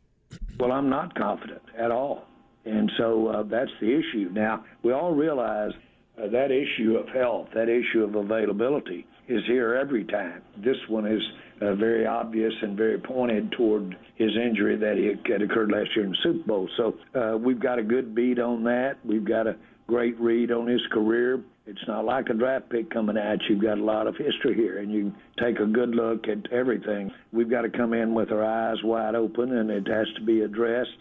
[0.59, 2.27] Well, I'm not confident at all.
[2.67, 4.29] And so uh, that's the issue.
[4.33, 5.71] Now, we all realize
[6.19, 10.43] uh, that issue of health, that issue of availability is here every time.
[10.59, 11.23] This one is
[11.61, 14.97] uh, very obvious and very pointed toward his injury that
[15.31, 16.69] had occurred last year in the Super Bowl.
[16.77, 18.97] So uh, we've got a good beat on that.
[19.05, 21.43] We've got a great read on his career.
[21.67, 23.57] It's not like a draft pick coming you.
[23.57, 27.11] You've got a lot of history here, and you take a good look at everything.
[27.33, 30.43] We've got to come in with our eyes wide open, and it has to be
[30.43, 30.97] addressed.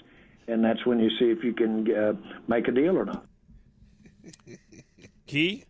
[0.47, 2.13] And that's when you see if you can uh,
[2.47, 3.25] make a deal or not.
[5.27, 5.65] Key,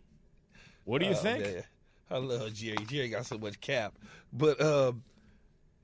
[0.84, 1.44] what do you Oh, think?
[1.44, 1.62] man.
[2.10, 2.76] I love Jerry.
[2.86, 3.94] Jerry got so much cap,
[4.32, 4.92] but uh,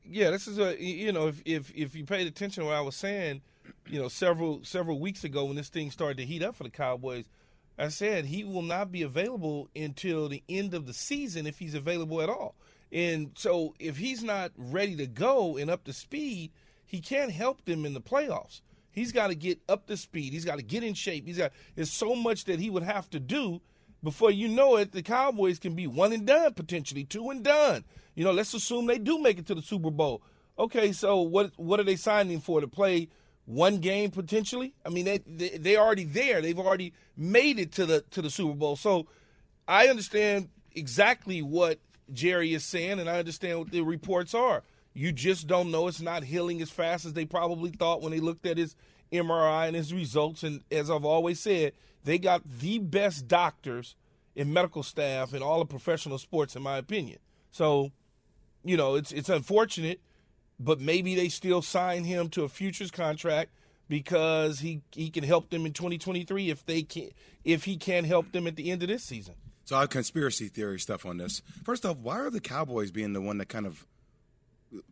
[0.05, 2.81] yeah, this is a you know if if if you paid attention to what I
[2.81, 3.41] was saying,
[3.89, 6.71] you know several several weeks ago when this thing started to heat up for the
[6.71, 7.25] Cowboys,
[7.79, 11.75] I said he will not be available until the end of the season if he's
[11.75, 12.55] available at all.
[12.93, 16.53] And so if he's not ready to go and up to speed,
[16.87, 18.61] he can't help them in the playoffs.
[18.93, 20.33] He's got to get up to speed.
[20.33, 21.27] He's got to get in shape.
[21.27, 23.61] He's got there's so much that he would have to do
[24.03, 27.85] before you know it, the Cowboys can be one and done potentially, two and done.
[28.15, 30.23] You know, let's assume they do make it to the Super Bowl.
[30.59, 33.09] Okay, so what what are they signing for to play
[33.45, 34.75] one game potentially?
[34.85, 36.43] I mean, they, they they're already there.
[36.43, 38.77] They've already made it to the to the Super Bowl.
[38.77, 39.07] So
[39.67, 41.79] I understand exactly what
[42.13, 44.63] Jerry is saying, and I understand what the reports are.
[44.95, 48.21] You just don't know it's not healing as fast as they probably thought when they
[48.21, 48.77] looked at his
[49.13, 50.43] MRI and his results.
[50.43, 51.73] And as I've always said,
[52.05, 53.97] they got the best doctors
[54.37, 57.19] and medical staff in all of professional sports, in my opinion.
[57.51, 57.93] So,
[58.65, 60.01] you know, it's it's unfortunate,
[60.59, 63.51] but maybe they still sign him to a futures contract
[63.89, 67.11] because he he can help them in 2023 if they can
[67.45, 69.35] if he can help them at the end of this season.
[69.65, 71.43] So I have conspiracy theory stuff on this.
[71.63, 73.87] First off, why are the Cowboys being the one that kind of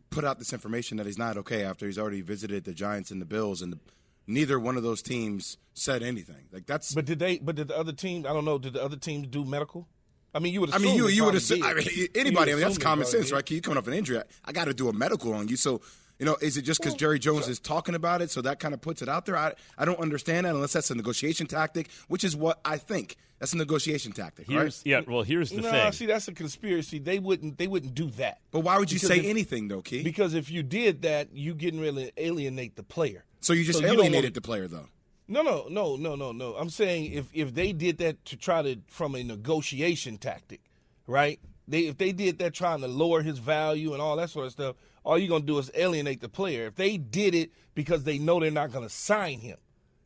[0.09, 3.21] put out this information that he's not okay after he's already visited the Giants and
[3.21, 3.79] the Bills, and the,
[4.27, 6.47] neither one of those teams said anything.
[6.51, 6.93] Like that's.
[6.93, 7.39] But did they?
[7.39, 8.25] But did the other team?
[8.25, 8.57] I don't know.
[8.57, 9.87] Did the other teams do medical?
[10.33, 10.73] I mean, you would.
[10.73, 11.63] I mean, you you would assume.
[11.63, 12.51] I mean, anybody.
[12.51, 13.33] I mean, that's common sense, did.
[13.33, 13.51] right?
[13.51, 15.57] You coming off an injury, I, I got to do a medical on you.
[15.57, 15.81] So,
[16.19, 18.73] you know, is it just because Jerry Jones is talking about it, so that kind
[18.73, 19.37] of puts it out there?
[19.37, 23.17] I I don't understand that unless that's a negotiation tactic, which is what I think.
[23.41, 24.81] That's a negotiation tactic, Here's right?
[24.85, 25.01] yeah.
[25.05, 25.91] Well, here's the no, thing.
[25.93, 26.99] see, that's a conspiracy.
[26.99, 27.57] They wouldn't.
[27.57, 28.39] They wouldn't do that.
[28.51, 30.03] But why would you Because say if- anything though, Key?
[30.03, 33.25] Because if you did that, you getting ready to alienate the player.
[33.39, 34.85] So you just don't alienated wanna- the player, though.
[35.27, 36.53] No, no, no, no, no, no.
[36.55, 40.61] I'm saying if if they did that to try to from a negotiation tactic,
[41.07, 41.39] right?
[41.67, 44.51] They if they did that trying to lower his value and all that sort of
[44.51, 46.67] stuff, all you're gonna do is alienate the player.
[46.67, 49.57] If they did it because they know they're not gonna sign him,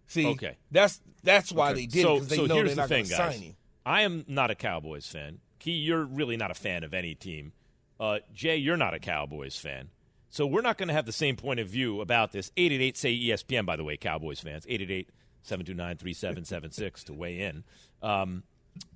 [0.08, 0.58] see, Okay.
[0.72, 1.82] that's that's why Okay.
[1.82, 2.02] they did.
[2.04, 3.18] So, it, they so know here's they're the not thing, guys.
[3.18, 3.56] sign him.
[3.86, 5.40] I am not a Cowboys fan.
[5.60, 7.54] Key, you're really not a fan of any team.
[8.00, 9.90] Uh, Jay, you're not a Cowboys fan.
[10.30, 12.52] So we're not going to have the same point of view about this.
[12.58, 14.66] 888 say ESPN, by the way, Cowboys fans.
[14.68, 15.10] 888
[15.44, 17.64] 729 3776 to weigh in.
[18.02, 18.44] Um,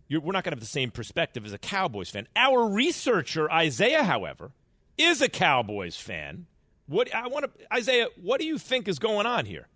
[0.08, 2.28] you're, we're not going to have the same perspective as a Cowboys fan.
[2.36, 4.52] Our researcher, Isaiah, however,
[4.98, 6.48] is a Cowboys fan.
[6.88, 9.68] What I want to, Isaiah, what do you think is going on here?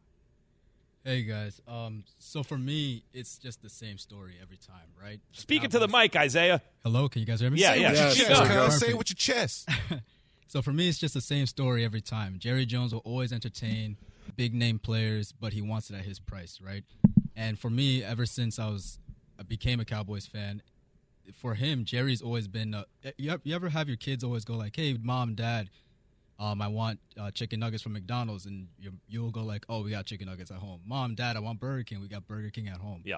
[1.06, 5.20] Hey guys, um, so for me, it's just the same story every time, right?
[5.34, 6.62] Speaking to the mic, Isaiah.
[6.82, 7.60] Hello, can you guys hear me?
[7.60, 7.90] Yeah, Say it yeah.
[7.90, 8.74] with your Yes, chest, perfect.
[8.80, 9.70] Say it with your chest.
[10.48, 12.36] so for me, it's just the same story every time.
[12.40, 13.98] Jerry Jones will always entertain
[14.38, 16.86] big name players, but he wants it at his price, right?
[17.36, 18.98] And for me, ever since I was
[19.38, 20.62] I became a Cowboys fan,
[21.36, 22.74] for him, Jerry's always been.
[22.74, 22.84] Uh,
[23.18, 25.70] you, ever, you ever have your kids always go like, "Hey, mom, dad,
[26.40, 29.92] um, I want uh, chicken nuggets from McDonald's," and you, you'll go like, "Oh, we
[29.92, 32.02] got chicken nuggets at home." Mom, dad, I want Burger King.
[32.02, 33.02] We got Burger King at home.
[33.06, 33.18] Yeah.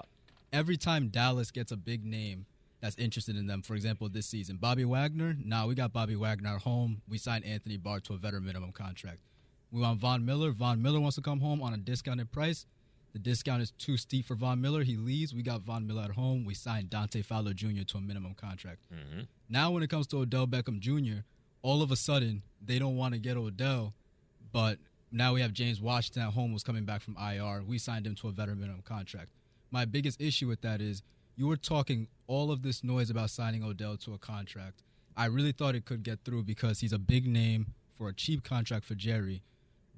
[0.52, 2.46] Every time Dallas gets a big name
[2.80, 5.36] that's interested in them, for example, this season, Bobby Wagner.
[5.42, 7.02] Now we got Bobby Wagner at home.
[7.08, 9.18] We signed Anthony Barr to a veteran minimum contract.
[9.72, 10.52] We want Von Miller.
[10.52, 12.66] Von Miller wants to come home on a discounted price.
[13.12, 14.82] The discount is too steep for Von Miller.
[14.82, 15.34] He leaves.
[15.34, 16.44] We got Von Miller at home.
[16.44, 17.82] We signed Dante Fowler Jr.
[17.86, 18.80] to a minimum contract.
[18.92, 19.22] Mm-hmm.
[19.48, 21.22] Now, when it comes to Odell Beckham Jr.,
[21.66, 23.92] all of a sudden they don't want to get Odell,
[24.52, 24.78] but
[25.10, 27.64] now we have James Washington at home who's coming back from IR.
[27.66, 29.30] We signed him to a veteran minimum contract.
[29.72, 31.02] My biggest issue with that is
[31.34, 34.84] you were talking all of this noise about signing Odell to a contract.
[35.16, 38.44] I really thought it could get through because he's a big name for a cheap
[38.44, 39.42] contract for Jerry,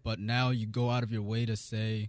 [0.02, 2.08] but now you go out of your way to say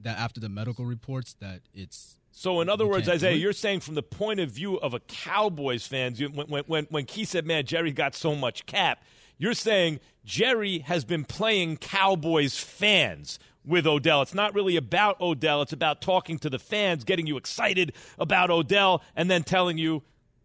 [0.00, 3.80] that after the medical reports that it's So, in other You words, Isaiah, you're saying
[3.80, 7.24] from the point of view of a Cowboys fan, you- when, when, when, when Key
[7.24, 9.02] said, man, Jerry got so much cap,
[9.38, 14.20] you're saying Jerry has been playing Cowboys fans with Odell.
[14.20, 18.50] It's not really about Odell, it's about talking to the fans, getting you excited about
[18.50, 20.02] Odell, and then telling you,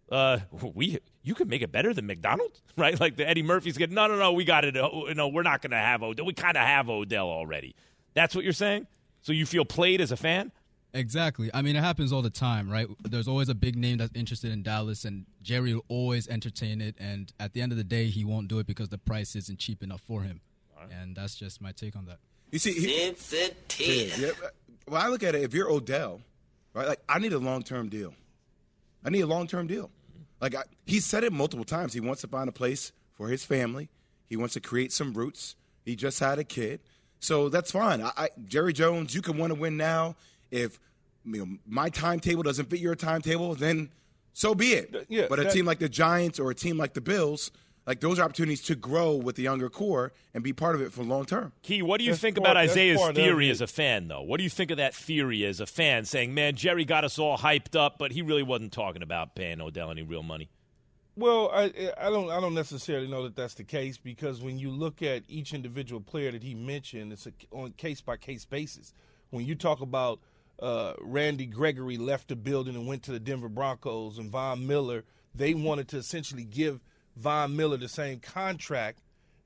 [0.09, 0.39] uh,
[0.73, 0.97] we.
[1.23, 2.97] You can make it better than McDonald's, right?
[2.97, 4.77] Like the Eddie Murphy's getting, no, no, no, we got it.
[4.77, 6.25] Oh, no, we're not going to have Odell.
[6.25, 7.75] We kind of have Odell already.
[8.13, 8.87] That's what you're saying?
[9.23, 10.53] So you feel played as a fan?
[10.93, 11.49] Exactly.
[11.53, 12.87] I mean, it happens all the time, right?
[13.03, 16.95] There's always a big name that's interested in Dallas, and Jerry will always entertain it.
[16.99, 19.59] And at the end of the day, he won't do it because the price isn't
[19.59, 20.41] cheap enough for him.
[21.01, 22.17] And that's just my take on that.
[22.51, 22.87] You see, he,
[24.19, 24.55] Yeah, but-
[24.87, 25.43] well, I look at it.
[25.43, 26.21] If you're Odell,
[26.73, 26.87] right?
[26.87, 28.13] Like, I need a long term deal.
[29.05, 29.89] I need a long term deal.
[30.41, 31.93] Like, I, he said it multiple times.
[31.93, 33.89] He wants to find a place for his family.
[34.27, 35.55] He wants to create some roots.
[35.85, 36.79] He just had a kid,
[37.19, 38.01] so that's fine.
[38.01, 40.15] I, I, Jerry Jones, you can want to win now.
[40.51, 40.79] If
[41.25, 43.89] you know, my timetable doesn't fit your timetable, then
[44.33, 45.05] so be it.
[45.09, 47.51] yeah, but a that- team like the Giants or a team like the Bills,
[47.87, 50.91] like those are opportunities to grow with the younger core and be part of it
[50.93, 51.51] for long term.
[51.63, 54.21] Key, what do you That's think part- about Isaiah's theory as a fan, though?
[54.21, 57.17] What do you think of that theory as a fan, saying, "Man, Jerry got us
[57.19, 60.49] all hyped up, but he really wasn't talking about paying Odell any real money."
[61.17, 61.65] Well, I
[61.97, 65.23] I don't I don't necessarily know that that's the case because when you look at
[65.27, 68.93] each individual player that he mentioned, it's a, on case by case basis.
[69.29, 70.19] When you talk about
[70.61, 75.03] uh, Randy Gregory left the building and went to the Denver Broncos, and Von Miller,
[75.33, 76.79] they wanted to essentially give
[77.17, 78.99] Von Miller the same contract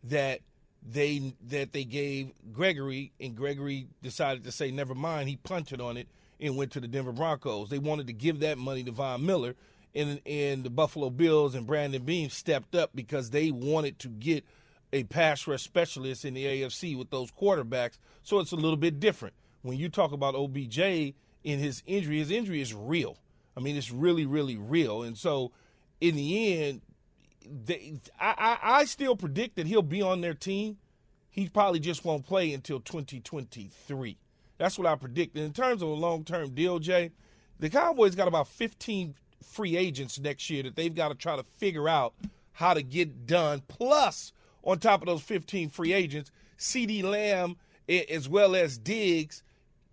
[0.03, 0.41] that
[0.88, 5.30] they that they gave Gregory, and Gregory decided to say never mind.
[5.30, 6.07] He punted on it
[6.39, 7.70] and went to the Denver Broncos.
[7.70, 9.55] They wanted to give that money to Von Miller,
[9.95, 14.43] and and the Buffalo Bills and Brandon Beane stepped up because they wanted to get
[14.93, 17.97] a pass rush specialist in the AFC with those quarterbacks.
[18.24, 19.34] So it's a little bit different.
[19.66, 23.18] When you talk about OBJ in his injury, his injury is real.
[23.57, 25.01] I mean, it's really, really real.
[25.01, 25.53] And so,
[25.99, 26.82] in the end,
[27.66, 30.78] they, I, I, I still predict that he'll be on their team.
[31.32, 34.18] He probably just won't play until 2023.
[34.59, 35.36] That's what I predict.
[35.36, 37.09] And in terms of a long term deal, Jay,
[37.59, 41.43] the Cowboys got about 15 free agents next year that they've got to try to
[41.57, 42.13] figure out
[42.51, 43.63] how to get done.
[43.68, 44.32] Plus,
[44.63, 47.55] on top of those 15 free agents, CeeDee Lamb
[47.89, 49.41] as well as Diggs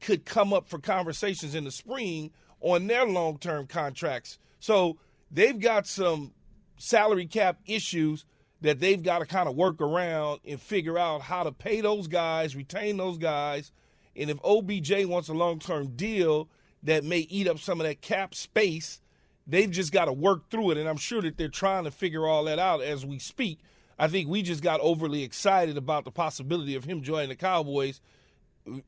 [0.02, 2.30] could come up for conversations in the spring
[2.60, 4.38] on their long term contracts.
[4.60, 4.98] So
[5.30, 6.32] they've got some
[6.76, 8.24] salary cap issues
[8.60, 12.06] that they've got to kind of work around and figure out how to pay those
[12.06, 13.72] guys, retain those guys.
[14.14, 16.48] And if OBJ wants a long term deal
[16.82, 19.00] that may eat up some of that cap space,
[19.46, 20.78] they've just got to work through it.
[20.78, 23.60] And I'm sure that they're trying to figure all that out as we speak.
[23.98, 28.00] I think we just got overly excited about the possibility of him joining the Cowboys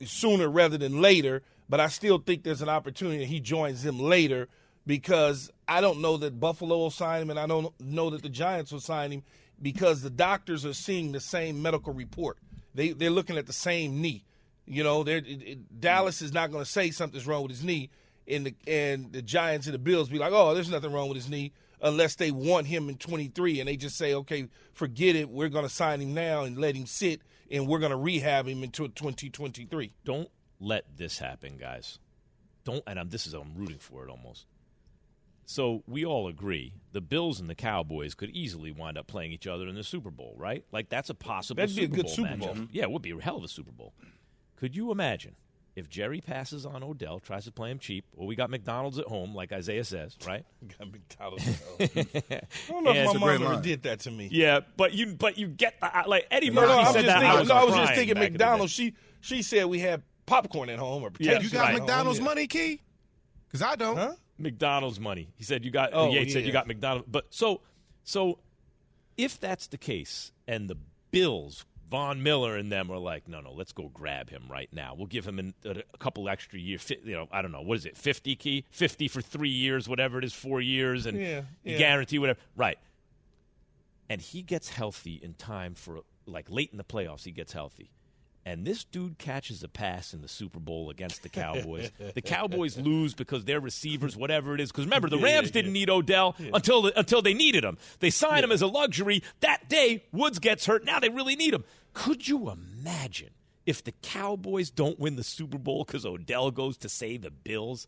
[0.05, 1.43] sooner rather than later.
[1.69, 4.49] but I still think there's an opportunity he joins them later
[4.87, 8.29] because I don't know that Buffalo will sign him, and I don't know that the
[8.29, 9.23] Giants will sign him
[9.61, 12.39] because the doctors are seeing the same medical report.
[12.75, 14.25] They they're looking at the same knee.
[14.67, 17.65] You know, they're, it, it, Dallas is not going to say something's wrong with his
[17.65, 17.91] knee,
[18.29, 21.17] and the and the Giants and the Bills be like, oh, there's nothing wrong with
[21.17, 21.53] his knee,
[21.85, 25.67] unless they want him in 23 and they just say, okay, forget it, we're going
[25.67, 27.21] to sign him now and let him sit,
[27.51, 29.93] and we're going to rehab him until 2023.
[30.05, 30.29] Don't
[30.61, 31.99] let this happen, guys.
[32.65, 34.47] Don't, and I'm, this is I'm rooting for it almost.
[35.47, 39.47] So we all agree the Bills and the Cowboys could easily wind up playing each
[39.47, 40.65] other in the Super Bowl, right?
[40.73, 41.61] Like that's a possible.
[41.61, 42.39] That'd be a good Bowl Super matchup.
[42.39, 42.67] Bowl.
[42.73, 43.93] Yeah, it would be a hell of a Super Bowl.
[44.57, 45.37] Could you imagine
[45.77, 49.07] if Jerry passes on Odell, tries to play him cheap, well, we got McDonald's at
[49.07, 50.45] home, like Isaiah says, right?
[50.79, 51.47] got McDonald's.
[51.81, 51.87] I
[52.69, 54.29] don't know And- if my mom ever did that to me.
[54.31, 57.21] Yeah, but you but you get the, like Eddie Murphy no, I'm said that.
[57.21, 58.45] thinking, I was no, I was just thinking back in the day.
[58.45, 58.73] McDonald's.
[58.73, 61.35] She she said we had popcorn at home or potatoes.
[61.35, 62.25] Yeah, you got at home, McDonald's yeah.
[62.25, 62.81] money, Key?
[63.47, 63.97] Because I don't.
[63.97, 64.15] Huh?
[64.39, 65.29] McDonald's money.
[65.37, 65.91] He said you got.
[65.93, 67.09] Oh, Yates said you got McDonald's.
[67.11, 67.61] But so
[68.05, 68.39] so,
[69.17, 70.77] if that's the case, and the
[71.11, 74.95] Bills, Von Miller and them are like, no, no, let's go grab him right now.
[74.97, 76.83] We'll give him an, a, a couple extra years.
[76.83, 79.89] fi- You know, I don't know what is it, fifty key, fifty for three years,
[79.89, 81.79] whatever it is, four years, and Yeah, yeah.
[81.79, 82.39] guarantee whatever.
[82.57, 82.79] Right.
[84.09, 87.25] And he gets healthy in time for like late in the playoffs.
[87.25, 87.91] He gets healthy.
[88.47, 91.91] And this dude catches a pass in the Super Bowl against the Cowboys.
[92.15, 94.71] the Cowboys lose because their receivers, whatever it is.
[94.71, 95.81] Because remember, the Yeah, Rams yeah, didn't yeah.
[95.81, 97.79] need Odell until the, until they needed him.
[98.01, 99.23] They signed him as a luxury.
[99.41, 100.85] That day, Woods gets hurt.
[100.85, 101.65] Now they really need him.
[101.95, 103.31] Could you imagine
[103.65, 107.87] if the Cowboys don't win the Super Bowl because Odell goes to save the Bills?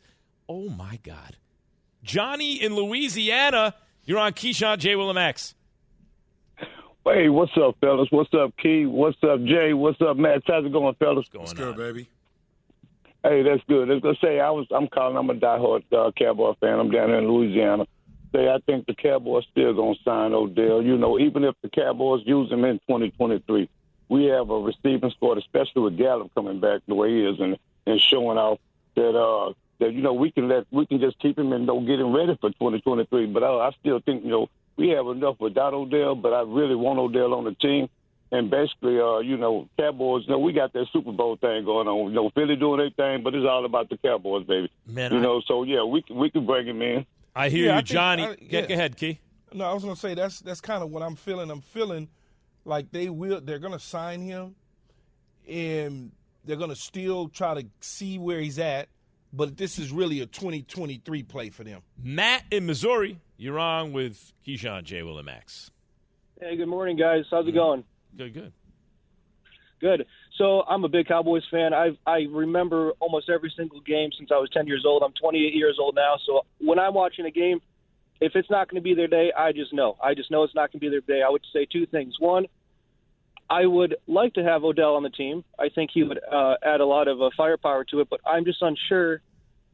[0.49, 1.37] Oh my God,
[2.03, 4.95] Johnny in Louisiana, you're on Keyshawn J.
[4.97, 5.55] Will and Max.
[7.07, 8.09] Hey, what's up, fellas?
[8.11, 8.85] What's up, Key?
[8.85, 9.73] What's up, Jay?
[9.73, 10.43] What's up, Matt?
[10.45, 11.19] How's it going, fellas?
[11.19, 12.09] What's Going What's good, baby?
[13.23, 13.89] Hey, that's good.
[13.89, 14.67] I was gonna say I was.
[14.73, 15.17] I'm calling.
[15.17, 16.81] I'm a diehard uh, Cowboy fan.
[16.81, 17.87] I'm down here in Louisiana.
[18.35, 20.83] Say I think the Cowboys still gonna sign Odell.
[20.83, 23.69] You know, even if the Cowboys use him in 2023,
[24.09, 27.57] we have a receiving squad, especially with Gallup coming back the way he is and
[27.87, 28.59] and showing off
[28.97, 31.87] that uh that you know we can let we can just keep him and don't
[31.87, 33.27] get him ready for 2023.
[33.27, 36.14] But I, I still think you know we have enough without Odell.
[36.14, 37.89] But I really want Odell on the team.
[38.33, 41.87] And basically, uh, you know, Cowboys, you know, we got that Super Bowl thing going
[41.87, 42.09] on.
[42.11, 44.68] You know, Philly doing their thing, but it's all about the Cowboys, baby.
[44.85, 47.07] Man, you I- know, so yeah, we can we can bring him in.
[47.37, 48.22] I hear Yeah, I you, think- Johnny.
[48.24, 48.66] I- Get, yeah.
[48.66, 49.20] go ahead, Key.
[49.55, 51.51] No, I was gonna say that's that's kind of what I'm feeling.
[51.53, 52.09] I'm feeling
[52.64, 53.41] like they will.
[53.41, 54.57] They're gonna sign him,
[55.49, 56.11] and
[56.45, 58.89] they're gonna still try to see where he's at.
[59.33, 61.83] But this is really a 2023 play for them.
[62.03, 65.03] Matt in Missouri, you're on with Keyshawn J.
[65.03, 65.70] Will and Max.
[66.41, 67.24] Hey, good morning, guys.
[67.31, 67.85] How's it going?
[68.16, 68.53] Good, good.
[69.81, 70.07] Good.
[70.39, 71.72] So I'm a big Cowboys fan.
[71.74, 75.03] I I remember almost every single game since I was 10 years old.
[75.03, 76.16] I'm 28 years old now.
[76.27, 77.61] So when I'm watching a game,
[78.20, 79.97] if it's not going to be their day, I just know.
[80.03, 81.22] I just know it's not going to be their day.
[81.27, 82.14] I would say two things.
[82.18, 82.47] One,
[83.49, 85.45] I would like to have Odell on the team.
[85.59, 88.45] I think he would uh, add a lot of uh, firepower to it, but I'm
[88.45, 89.23] just unsure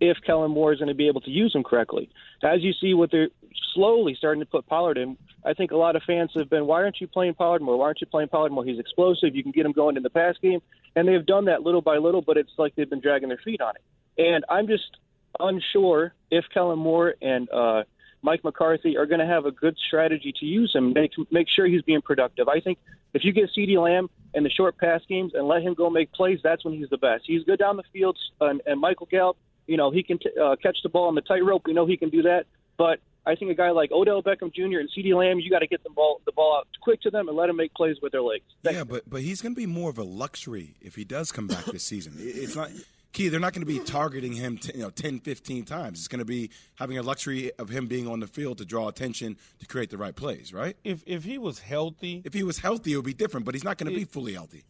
[0.00, 2.10] if Kellen Moore is going to be able to use him correctly.
[2.42, 3.28] As you see, what they're
[3.72, 6.82] slowly starting to put Pollard in, I think a lot of fans have been, why
[6.82, 7.78] aren't you playing Pollard more?
[7.78, 8.64] Why aren't you playing Pollard more?
[8.64, 9.34] He's explosive.
[9.34, 10.60] You can get him going in the pass game.
[10.96, 13.60] And they've done that little by little, but it's like they've been dragging their feet
[13.60, 13.82] on it.
[14.22, 14.96] And I'm just
[15.38, 17.84] unsure if Kellen Moore and uh,
[18.22, 21.66] Mike McCarthy are going to have a good strategy to use him, make, make sure
[21.66, 22.48] he's being productive.
[22.48, 22.78] I think
[23.14, 26.12] if you get CeeDee Lamb in the short pass games and let him go make
[26.12, 27.24] plays, that's when he's the best.
[27.26, 30.56] He's good down the field, and, and Michael Gallup, you know, he can t- uh,
[30.62, 31.66] catch the ball on the tightrope.
[31.66, 32.46] We know he can do that.
[32.76, 34.78] But I think a guy like Odell Beckham Jr.
[34.78, 37.28] and CeeDee Lamb, you got to get the ball the ball out quick to them
[37.28, 38.44] and let them make plays with their legs.
[38.62, 41.46] Yeah, but but he's going to be more of a luxury if he does come
[41.46, 42.14] back this season.
[42.18, 42.70] It's not
[43.12, 43.28] key.
[43.28, 45.98] They're not going to be targeting him, t- you know, 10, 15 times.
[46.00, 48.88] It's going to be having a luxury of him being on the field to draw
[48.88, 50.52] attention to create the right plays.
[50.52, 50.76] Right?
[50.84, 53.46] If if he was healthy, If he was healthy, it would be different.
[53.46, 54.64] But he's not going to be fully healthy.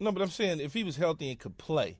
[0.00, 1.96] no, but I'm saying if he was healthy and could play,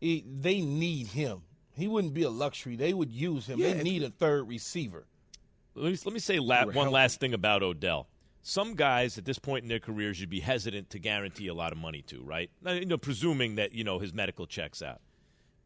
[0.00, 1.42] it, they need him.
[1.76, 2.76] He wouldn't be a luxury.
[2.76, 3.58] They would use him.
[3.58, 5.06] Yeah, they need a third receiver.
[5.74, 6.90] Let me, let me say la- one healthy.
[6.90, 8.08] last thing about Odell.
[8.42, 11.72] Some guys at this point in their careers, you'd be hesitant to guarantee a lot
[11.72, 12.50] of money to, right?
[12.64, 15.00] You know, presuming that you know his medical checks out.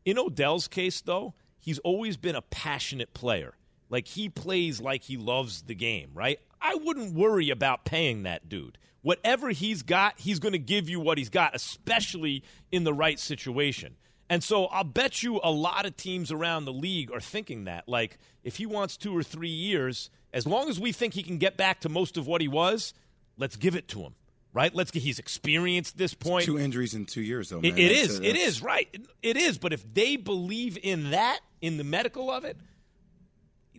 [0.05, 3.55] In Odell's case, though, he's always been a passionate player.
[3.89, 6.39] Like he plays like he loves the game, right?
[6.61, 8.79] I wouldn't worry about paying that dude.
[9.03, 13.21] Whatever he's got, he's going to give you what he's got, especially in the right
[13.21, 13.97] situation.
[14.31, 17.89] And so I'll bet you a lot of teams around the league are thinking that.
[17.89, 21.39] Like, if he wants two or three years, as long as we think he can
[21.39, 22.95] get back to most of what he was,
[23.37, 24.15] let's give it to him.
[24.55, 24.75] right?
[24.75, 26.47] Let's get he's experienced this point.
[26.47, 27.59] Two injuries in two years, though.
[27.59, 28.21] It, it is.
[28.21, 28.89] It is right.
[28.93, 29.59] It- It is.
[29.59, 32.57] But if they believe in that, in the medical of it,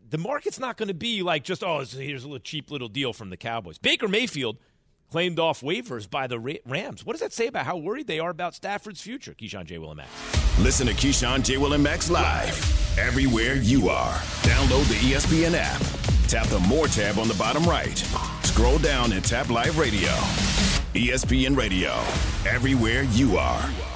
[0.10, 3.14] the market's not going to be like just oh, here's a little cheap little deal
[3.14, 3.78] from the Cowboys.
[3.78, 4.58] Baker Mayfield
[5.16, 7.06] claimed off waivers by the Rams.
[7.06, 9.34] What does that say about how worried they are about Stafford's future?
[9.34, 9.78] Keyshawn J.
[9.78, 10.60] Will and Max.
[10.60, 11.56] Listen to Keyshawn, J.
[11.56, 14.14] Will, and Max live everywhere you are.
[14.44, 15.82] Download the ESPN app.
[16.28, 17.98] Tap the More tab on the bottom right.
[18.44, 20.12] Scroll down and tap Live Radio.
[20.94, 21.94] ESPN Radio,
[22.46, 23.95] everywhere you are.